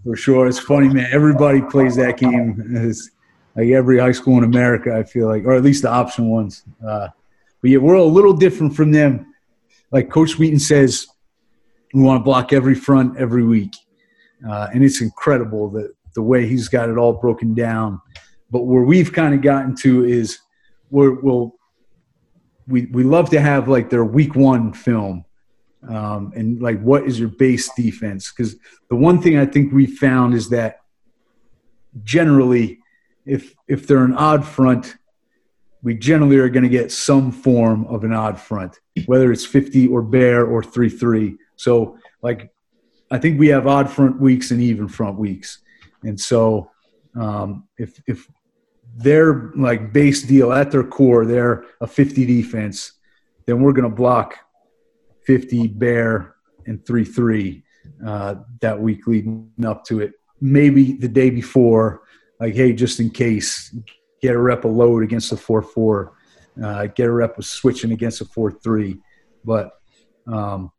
[0.03, 1.07] For sure, it's funny, man.
[1.11, 2.63] Everybody plays that game.
[2.75, 3.11] It's
[3.55, 6.63] like every high school in America, I feel like, or at least the option ones.
[6.85, 7.09] Uh,
[7.65, 9.33] but yeah, we're a little different from them.
[9.91, 11.07] Like Coach Wheaton says,
[11.95, 13.73] we want to block every front every week,
[14.47, 17.99] uh, and it's incredible that the way he's got it all broken down.
[18.51, 20.37] But where we've kind of gotten to is
[20.91, 21.55] we're, we'll
[22.67, 25.25] we we love to have like their week one film
[25.89, 28.57] um, and like what is your base defense because
[28.91, 30.81] the one thing i think we found is that
[32.03, 32.79] generally
[33.25, 34.97] if if they're an odd front
[35.85, 39.87] we generally are going to get some form of an odd front whether it's 50
[39.87, 42.51] or bear or 3-3 so like
[43.11, 45.59] i think we have odd front weeks and even front weeks
[46.03, 46.71] and so
[47.15, 48.27] um, if if
[48.95, 52.93] their like base deal at their core, they're a 50 defense,
[53.45, 54.35] then we're going to block
[55.25, 57.63] 50 bear and 3 3
[58.05, 60.13] uh, that week leading up to it.
[60.41, 62.01] Maybe the day before,
[62.39, 63.75] like, hey, just in case,
[64.21, 66.13] get a rep of load against the 4 4,
[66.63, 68.97] uh, get a rep of switching against the 4 3.
[69.43, 69.71] But
[70.27, 70.71] um,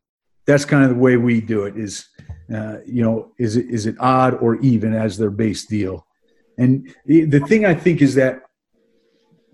[0.47, 2.09] that's kind of the way we do it is,
[2.55, 6.07] uh, you know, is it, is it odd or even as their base deal?
[6.59, 8.41] And the thing I think is that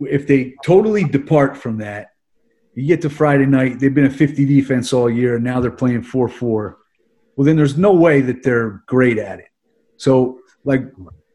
[0.00, 2.08] if they totally depart from that,
[2.74, 5.70] you get to Friday night, they've been a 50 defense all year, and now they're
[5.70, 6.78] playing 4 4.
[7.36, 9.48] Well, then there's no way that they're great at it.
[9.96, 10.82] So, like,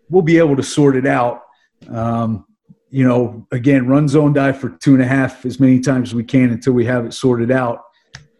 [0.09, 1.41] we'll be able to sort it out.
[1.89, 2.45] Um,
[2.89, 6.15] you know, again, run zone dive for two and a half as many times as
[6.15, 7.81] we can until we have it sorted out,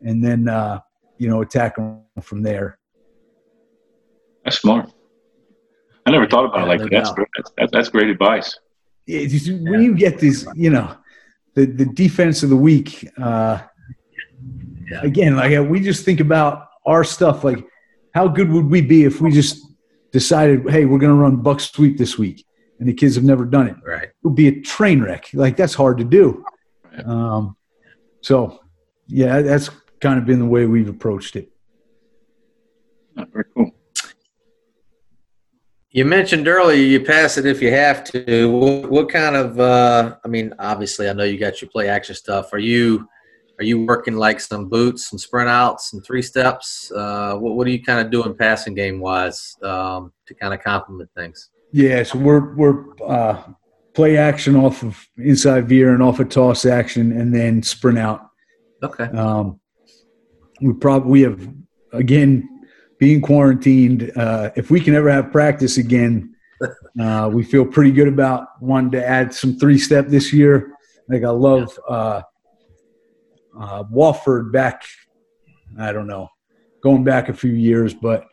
[0.01, 0.79] and then, uh,
[1.17, 2.79] you know, attack them from there.
[4.45, 4.89] That's smart.
[6.05, 6.91] I never thought about yeah, it like that.
[6.91, 7.27] That's, great.
[7.57, 8.57] That's, that's, great advice.
[9.05, 9.27] Yeah,
[9.69, 10.95] when you get these, you know,
[11.53, 13.59] the, the defense of the week, uh,
[14.89, 15.01] yeah.
[15.01, 17.43] again, like uh, we just think about our stuff.
[17.43, 17.65] Like,
[18.13, 19.65] how good would we be if we just
[20.11, 22.45] decided, hey, we're going to run buck sweep this week,
[22.79, 23.75] and the kids have never done it?
[23.85, 24.03] Right.
[24.03, 25.29] It would be a train wreck.
[25.33, 26.43] Like that's hard to do.
[27.05, 27.55] Um,
[28.21, 28.61] so,
[29.07, 31.49] yeah, that's kind of been the way we've approached it.
[33.15, 33.71] Very cool.
[35.89, 38.51] You mentioned earlier you pass it if you have to.
[38.51, 39.59] What, what kind of?
[39.59, 42.53] Uh, I mean, obviously, I know you got your play action stuff.
[42.53, 43.07] Are you
[43.59, 46.91] are you working like some boots, some sprint outs, and three steps?
[46.91, 50.61] Uh, what, what are you kind of doing passing game wise um, to kind of
[50.61, 51.49] complement things?
[51.71, 53.43] Yeah, so we're we're uh,
[53.93, 58.21] play action off of inside veer and off of toss action, and then sprint out.
[58.83, 59.05] Okay.
[59.05, 59.59] Um,
[60.61, 61.47] we probably we have
[61.91, 62.47] again
[62.99, 66.35] being quarantined, uh, if we can ever have practice again,
[66.99, 70.73] uh, we feel pretty good about wanting to add some three step this year.
[71.07, 72.21] Like I love uh,
[73.59, 74.83] uh, Wofford back.
[75.79, 76.29] I don't know,
[76.81, 78.25] going back a few years, but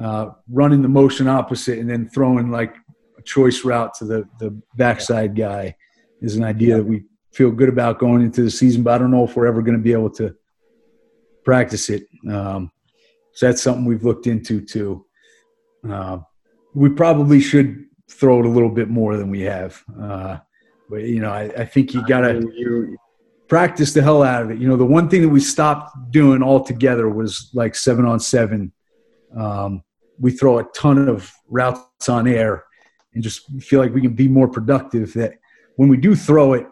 [0.00, 2.81] uh, running the motion opposite and then throwing like a
[3.24, 5.76] choice route to the the backside guy
[6.20, 8.82] is an idea that we feel good about going into the season.
[8.82, 10.34] But I don't know if we're ever going to be able to
[11.44, 12.06] practice it.
[12.30, 12.70] Um,
[13.34, 15.06] so that's something we've looked into too.
[15.88, 16.18] Uh,
[16.74, 19.82] we probably should throw it a little bit more than we have.
[20.00, 20.38] Uh,
[20.88, 22.46] but you know, I, I think you gotta
[23.48, 24.58] practice the hell out of it.
[24.58, 28.72] You know, the one thing that we stopped doing altogether was like seven on seven.
[29.36, 29.82] Um,
[30.18, 32.64] we throw a ton of routes on air
[33.14, 35.12] and just feel like we can be more productive.
[35.14, 35.34] That
[35.76, 36.66] when we do throw it,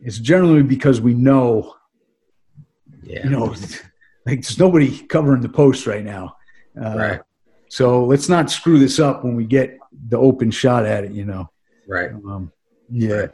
[0.00, 1.74] it's generally because we know,
[3.02, 3.24] yeah.
[3.24, 3.46] you know,
[4.26, 6.36] like there's nobody covering the post right now.
[6.80, 7.20] Uh, right.
[7.68, 11.12] So let's not screw this up when we get the open shot at it.
[11.12, 11.50] You know.
[11.88, 12.10] Right.
[12.10, 12.52] Um,
[12.90, 13.26] yeah.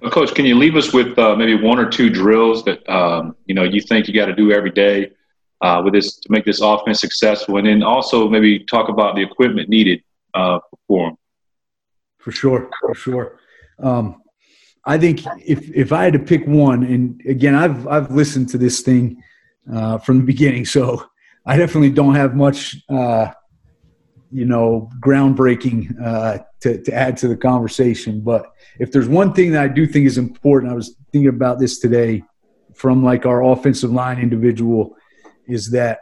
[0.00, 3.36] Well, Coach, can you leave us with uh, maybe one or two drills that um,
[3.46, 5.12] you know you think you got to do every day
[5.62, 9.22] uh, with this to make this offense successful, and then also maybe talk about the
[9.22, 10.02] equipment needed
[10.34, 10.58] uh,
[12.24, 13.38] for sure, for sure.
[13.78, 14.22] Um,
[14.86, 18.58] I think if if I had to pick one, and again, I've I've listened to
[18.58, 19.22] this thing
[19.72, 21.04] uh, from the beginning, so
[21.46, 23.28] I definitely don't have much, uh,
[24.30, 28.20] you know, groundbreaking uh, to to add to the conversation.
[28.20, 28.46] But
[28.78, 31.78] if there's one thing that I do think is important, I was thinking about this
[31.78, 32.22] today
[32.74, 34.96] from like our offensive line individual,
[35.46, 36.00] is that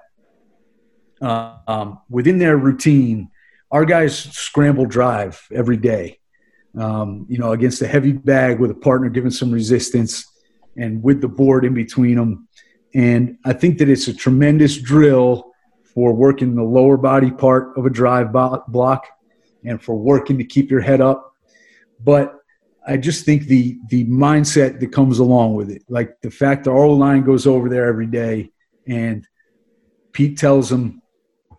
[1.20, 3.28] um, within their routine,
[3.72, 6.20] our guys scramble drive every day
[6.78, 10.26] um, you know, against a heavy bag with a partner giving some resistance
[10.76, 12.48] and with the board in between them.
[12.94, 15.52] And I think that it's a tremendous drill
[15.82, 19.06] for working the lower body part of a drive block
[19.64, 21.34] and for working to keep your head up.
[22.00, 22.38] But
[22.86, 26.70] I just think the the mindset that comes along with it, like the fact that
[26.70, 28.50] our line goes over there every day,
[28.88, 29.26] and
[30.12, 31.01] Pete tells them,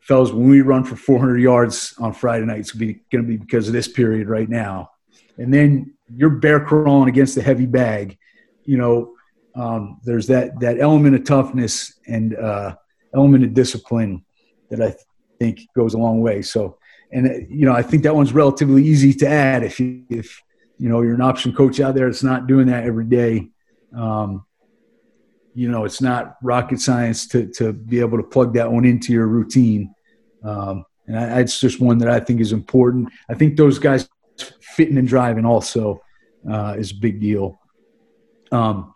[0.07, 3.67] fellas, when we run for 400 yards on Friday night, it's going to be because
[3.67, 4.89] of this period right now
[5.37, 8.17] and then you're bear crawling against the heavy bag,
[8.65, 9.13] you know,
[9.55, 12.75] um, there's that that element of toughness and uh,
[13.13, 14.25] element of discipline
[14.69, 14.95] that I
[15.39, 16.41] think goes a long way.
[16.41, 16.77] So,
[17.11, 20.41] and uh, you know, I think that one's relatively easy to add if you, if
[20.79, 23.49] you know you're an option coach out there that's not doing that every day.
[23.95, 24.45] Um,
[25.53, 29.13] you know, it's not rocket science to to be able to plug that one into
[29.13, 29.93] your routine.
[30.43, 33.09] Um, and I, it's just one that I think is important.
[33.29, 34.09] I think those guys
[34.61, 36.01] fitting and driving also
[36.49, 37.59] uh, is a big deal.
[38.51, 38.93] Um,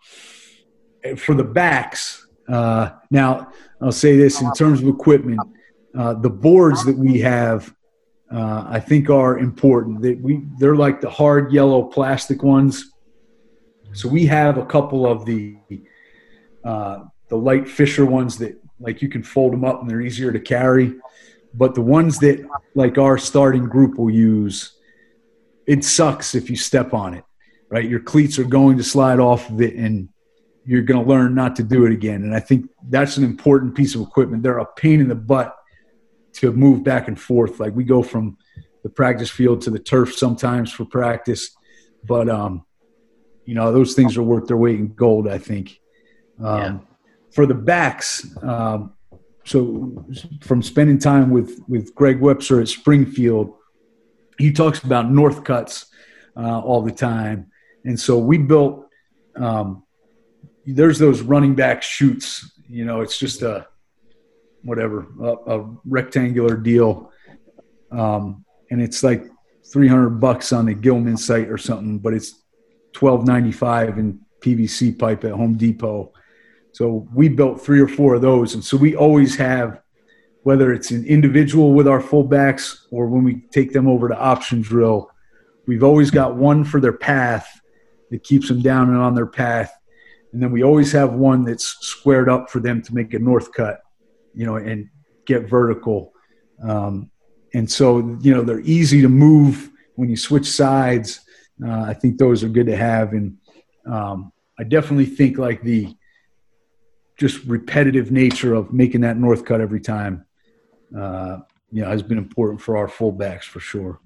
[1.16, 3.50] for the backs, uh, now
[3.80, 5.40] I'll say this in terms of equipment,
[5.96, 7.74] uh, the boards that we have,
[8.32, 10.02] uh, I think are important.
[10.02, 12.92] That we they're like the hard yellow plastic ones.
[13.92, 15.56] So we have a couple of the
[16.64, 20.32] uh, the light Fisher ones that like you can fold them up and they're easier
[20.32, 20.94] to carry.
[21.54, 24.72] But the ones that like our starting group will use,
[25.66, 27.24] it sucks if you step on it,
[27.68, 27.88] right?
[27.88, 30.08] Your cleats are going to slide off of it and
[30.64, 32.22] you're going to learn not to do it again.
[32.22, 34.42] And I think that's an important piece of equipment.
[34.42, 35.54] They're a pain in the butt
[36.34, 37.58] to move back and forth.
[37.58, 38.36] Like we go from
[38.82, 41.56] the practice field to the turf sometimes for practice,
[42.04, 42.64] but um,
[43.44, 45.26] you know those things are worth their weight in gold.
[45.26, 45.80] I think.
[46.42, 46.78] Um, yeah.
[47.32, 48.94] For the backs, um,
[49.44, 50.04] so
[50.40, 53.54] from spending time with with Greg Webster at Springfield,
[54.38, 55.86] he talks about Northcuts
[56.36, 57.50] uh, all the time.
[57.84, 58.86] And so we built,
[59.36, 59.82] um,
[60.64, 63.66] there's those running back chutes, you know, it's just a,
[64.62, 67.10] whatever, a, a rectangular deal.
[67.90, 69.24] Um, and it's like
[69.72, 72.42] 300 bucks on the Gilman site or something, but it's
[72.98, 76.12] 1295 in PVC pipe at Home Depot.
[76.72, 78.54] So we built three or four of those.
[78.54, 79.80] And so we always have
[80.42, 84.62] whether it's an individual with our fullbacks or when we take them over to option
[84.62, 85.10] drill,
[85.66, 87.60] we've always got one for their path
[88.10, 89.70] that keeps them down and on their path.
[90.32, 93.52] And then we always have one that's squared up for them to make a north
[93.52, 93.80] cut,
[94.34, 94.88] you know, and
[95.26, 96.12] get vertical.
[96.62, 97.10] Um,
[97.54, 101.20] and so, you know, they're easy to move when you switch sides.
[101.62, 103.12] Uh, I think those are good to have.
[103.12, 103.36] And
[103.86, 105.94] um, I definitely think like the
[107.18, 110.24] just repetitive nature of making that north cut every time
[110.96, 111.38] uh,
[111.70, 114.00] you know, has been important for our fullbacks for sure.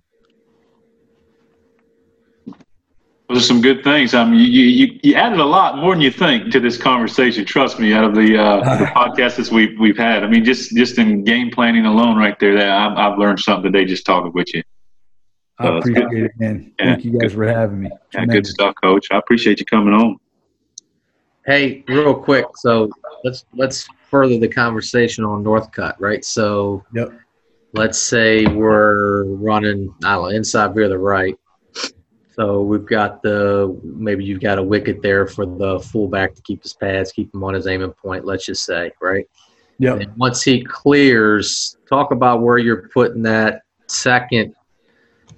[3.28, 4.12] Those are some good things.
[4.12, 7.46] I mean, you, you, you added a lot more than you think to this conversation.
[7.46, 10.22] Trust me, out of the, uh, the podcasts we've we've had.
[10.22, 13.72] I mean, just just in game planning alone, right there, that I've, I've learned something
[13.72, 14.62] today just talking with you.
[15.58, 16.74] I appreciate it, man.
[16.78, 17.32] Yeah, Thank you guys good.
[17.32, 17.90] for having me.
[18.12, 19.06] Yeah, good stuff, Coach.
[19.10, 20.18] I appreciate you coming on.
[21.46, 22.46] Hey, real quick.
[22.56, 22.88] So
[23.24, 26.24] let's let's further the conversation on Northcut, right?
[26.24, 27.12] So yep.
[27.72, 31.36] let's say we're running, I don't know, inside veer the right.
[32.34, 36.62] So we've got the maybe you've got a wicket there for the fullback to keep
[36.62, 38.24] his pads, keep him on his aiming point.
[38.24, 39.26] Let's just say, right?
[39.78, 39.98] Yeah.
[40.16, 44.54] Once he clears, talk about where you're putting that second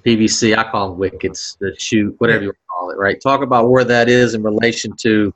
[0.05, 0.57] PVC.
[0.57, 3.21] I call them wickets, the chute, whatever you call it, right?
[3.21, 5.33] Talk about where that is in relation to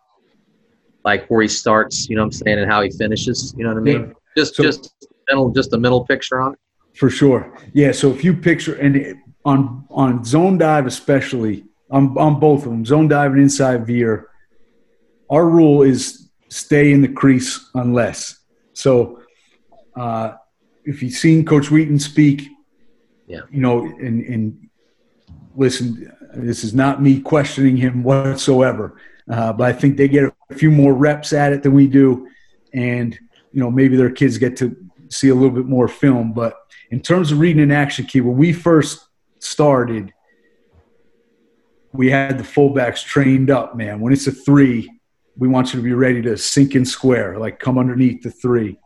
[1.08, 3.54] like where he starts, you know what I'm saying, and how he finishes.
[3.56, 4.02] You know what I mean?
[4.08, 4.12] Yeah.
[4.36, 4.82] Just so, just
[5.28, 6.58] mental, just a mental picture on it.
[7.00, 7.40] For sure.
[7.72, 7.92] Yeah.
[7.92, 12.84] So if you picture and on on zone dive especially on on both of them,
[12.84, 14.28] zone dive and inside veer,
[15.30, 18.40] our rule is stay in the crease unless.
[18.74, 19.22] So
[19.96, 20.32] uh,
[20.84, 22.48] if you've seen Coach Wheaton speak,
[23.26, 24.68] yeah, you know, and and
[25.56, 29.00] listen, this is not me questioning him whatsoever.
[29.30, 32.28] Uh, but I think they get a few more reps at it than we do,
[32.72, 33.18] and
[33.52, 34.76] you know maybe their kids get to
[35.10, 36.32] see a little bit more film.
[36.32, 36.54] But
[36.90, 39.06] in terms of reading an action key, when we first
[39.38, 40.12] started,
[41.92, 44.00] we had the fullbacks trained up, man.
[44.00, 44.90] When it's a three,
[45.36, 48.78] we want you to be ready to sink in square, like come underneath the three.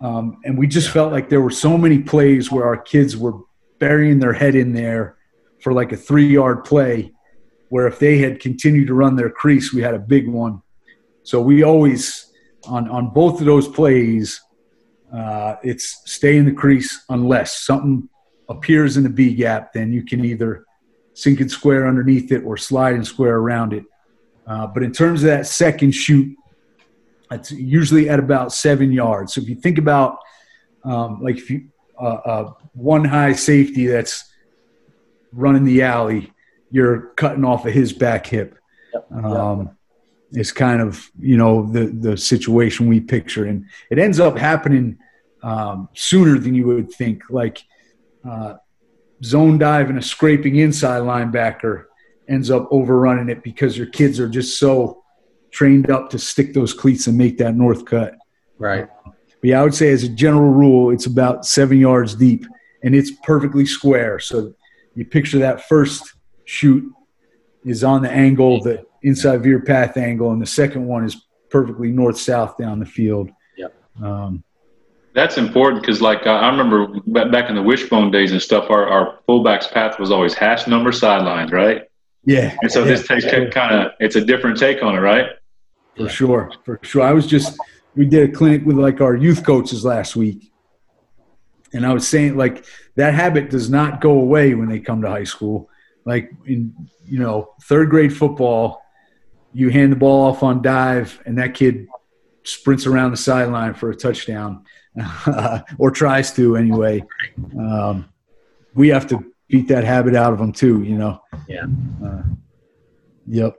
[0.00, 3.40] Um, and we just felt like there were so many plays where our kids were
[3.78, 5.16] burying their head in there
[5.60, 7.12] for like a three yard play,
[7.70, 10.60] where if they had continued to run their crease, we had a big one.
[11.22, 12.32] So we always,
[12.64, 14.40] on, on both of those plays,
[15.12, 18.08] uh, it's stay in the crease unless something
[18.48, 20.64] appears in the B gap, then you can either
[21.14, 23.84] sink and square underneath it or slide and square around it.
[24.46, 26.36] Uh, but in terms of that second chute,
[27.30, 29.34] it's usually at about seven yards.
[29.34, 30.18] So if you think about
[30.82, 31.68] um, like if you
[32.00, 34.32] uh, uh, one high safety that's
[35.32, 36.32] running the alley,
[36.70, 38.56] you're cutting off of his back hip.
[39.12, 39.76] Um,
[40.32, 44.98] It's kind of you know the the situation we picture, and it ends up happening
[45.42, 47.22] um, sooner than you would think.
[47.30, 47.64] Like
[48.28, 48.54] uh,
[49.24, 51.86] zone dive and a scraping inside linebacker
[52.28, 55.02] ends up overrunning it because your kids are just so
[55.50, 58.14] trained up to stick those cleats and make that north cut.
[58.58, 58.88] Right.
[59.04, 62.46] But yeah, I would say as a general rule, it's about seven yards deep
[62.84, 64.20] and it's perfectly square.
[64.20, 64.54] So
[64.94, 66.14] you picture that first
[66.50, 66.92] chute
[67.64, 71.90] is on the angle, the inside veer path angle, and the second one is perfectly
[71.92, 73.30] north south down the field.
[73.56, 73.74] Yep.
[74.02, 74.42] Um,
[75.14, 79.20] That's important because, like, I remember back in the wishbone days and stuff, our, our
[79.26, 81.82] fullback's path was always hash number sidelines, right?
[82.24, 82.56] yeah.
[82.62, 83.50] And so yeah, this takes sure.
[83.50, 85.26] kind of, it's a different take on it, right?
[85.96, 87.02] For sure, for sure.
[87.02, 87.58] I was just
[87.94, 90.50] we did a clinic with like our youth coaches last week,
[91.72, 92.64] and I was saying like
[92.96, 95.68] that habit does not go away when they come to high school.
[96.04, 96.74] Like in
[97.04, 98.82] you know third grade football,
[99.52, 101.86] you hand the ball off on dive, and that kid
[102.44, 104.64] sprints around the sideline for a touchdown,
[105.78, 107.04] or tries to anyway.
[107.58, 108.08] Um,
[108.74, 110.82] we have to beat that habit out of them too.
[110.82, 111.22] You know.
[111.48, 111.66] Yeah.
[112.04, 112.22] Uh,
[113.26, 113.56] yep.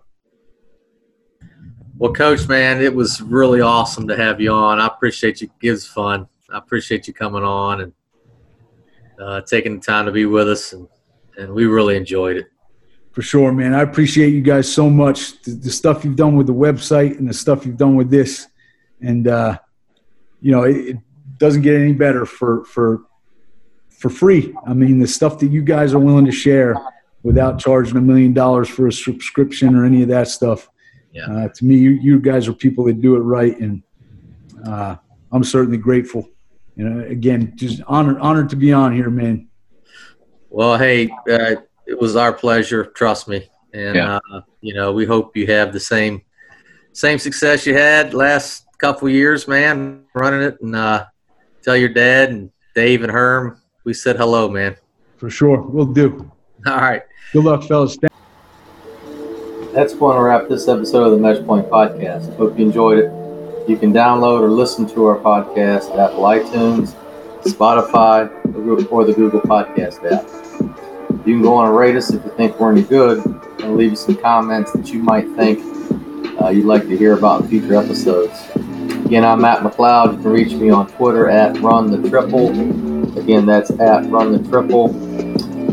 [1.98, 4.80] Well, Coach, man, it was really awesome to have you on.
[4.80, 5.52] I appreciate you.
[5.62, 6.28] It was fun.
[6.52, 7.94] I appreciate you coming on and
[9.22, 10.88] uh, taking the time to be with us, and,
[11.38, 12.48] and we really enjoyed it.
[13.12, 13.74] For sure, man.
[13.74, 15.42] I appreciate you guys so much.
[15.42, 18.48] The, the stuff you've done with the website and the stuff you've done with this,
[19.02, 19.58] and uh,
[20.40, 20.98] you know, it, it
[21.38, 23.02] doesn't get any better for for
[23.90, 24.56] for free.
[24.66, 26.76] I mean, the stuff that you guys are willing to share
[27.24, 30.70] without charging a million dollars for a subscription or any of that stuff.
[31.12, 31.26] Yeah.
[31.26, 33.84] Uh, to me, you, you guys are people that do it right, and
[34.66, 34.96] uh,
[35.32, 36.28] I'm certainly grateful.
[36.76, 39.50] You know, again, just honored honored to be on here, man.
[40.52, 41.56] Well, hey, uh,
[41.88, 42.84] it was our pleasure.
[42.86, 44.20] Trust me, and Yeah.
[44.32, 46.22] uh, you know, we hope you have the same
[46.94, 50.60] same success you had last couple years, man, running it.
[50.62, 51.06] And uh,
[51.64, 54.76] tell your dad and Dave and Herm we said hello, man.
[55.18, 56.32] For sure, we'll do.
[56.68, 57.02] All right.
[57.34, 57.98] Good luck, fellas.
[59.74, 62.36] That's going to wrap this episode of the Meshpoint Podcast.
[62.36, 63.70] Hope you enjoyed it.
[63.70, 66.94] You can download or listen to our podcast at Apple iTunes,
[67.44, 68.30] Spotify,
[68.92, 70.41] or the Google Podcast app.
[71.26, 73.92] You can go on and rate us if you think we're any good, and leave
[73.92, 75.60] us some comments that you might think
[76.42, 78.34] uh, you'd like to hear about in future episodes.
[79.06, 80.18] Again, I'm Matt McLeod.
[80.18, 82.50] You can reach me on Twitter at Run the Triple.
[83.20, 84.86] Again, that's at Run the Triple.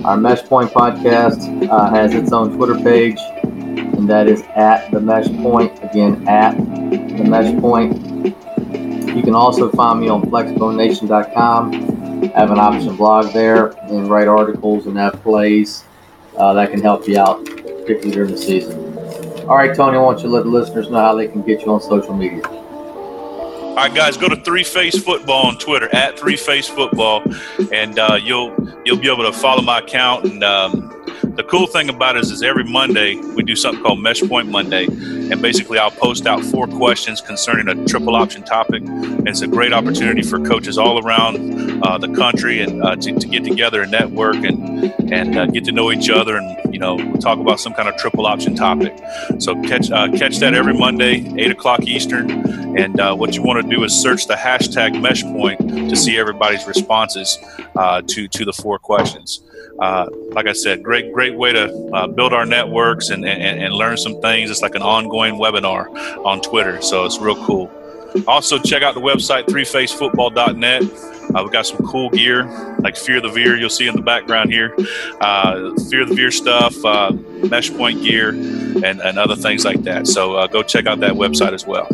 [0.07, 5.29] Our Meshpoint podcast uh, has its own Twitter page, and that is at the Mesh
[5.43, 5.73] Point.
[5.83, 8.37] Again, at the Meshpoint.
[9.17, 11.98] You can also find me on FlexboneNation.com.
[12.35, 15.85] Have an option blog there and write articles and have plays
[16.37, 18.77] uh, that can help you out, particularly during the season.
[19.49, 21.63] All right, Tony, I want you to let the listeners know how they can get
[21.63, 22.43] you on social media.
[22.47, 27.23] All right, guys, go to Three Face Football on Twitter at Three Face Football,
[27.73, 28.55] and uh, you'll
[28.85, 30.25] you'll be able to follow my account.
[30.25, 30.98] And um,
[31.37, 34.87] the cool thing about it is, is every Monday we do something called Meshpoint Monday,
[34.87, 38.83] and basically I'll post out four questions concerning a triple option topic.
[38.83, 43.19] And it's a great opportunity for coaches all around uh, the country and uh, to,
[43.19, 46.81] to get together and network and and uh, get to know each other and you
[46.81, 48.97] know talk about some kind of triple option topic.
[49.39, 52.31] So catch uh, catch that every Monday, eight o'clock Eastern.
[52.77, 56.67] And uh, what you want to do is search the hashtag Meshpoint to see everybody's
[56.67, 57.39] responses
[57.77, 59.43] uh, to to the four questions.
[59.79, 63.97] Like I said, great great way to uh, build our networks and, and and learn
[63.97, 64.51] some things.
[64.51, 65.89] It's like an ongoing webinar
[66.25, 67.71] on Twitter, so it's real cool.
[68.27, 70.83] Also, check out the website threefacefootball.net.
[71.35, 72.47] Uh, we've got some cool gear
[72.81, 74.75] like Fear the Veer, you'll see in the background here.
[75.21, 77.13] Uh, Fear the Veer stuff, uh,
[77.51, 80.07] mesh point gear, and, and other things like that.
[80.07, 81.87] So uh, go check out that website as well.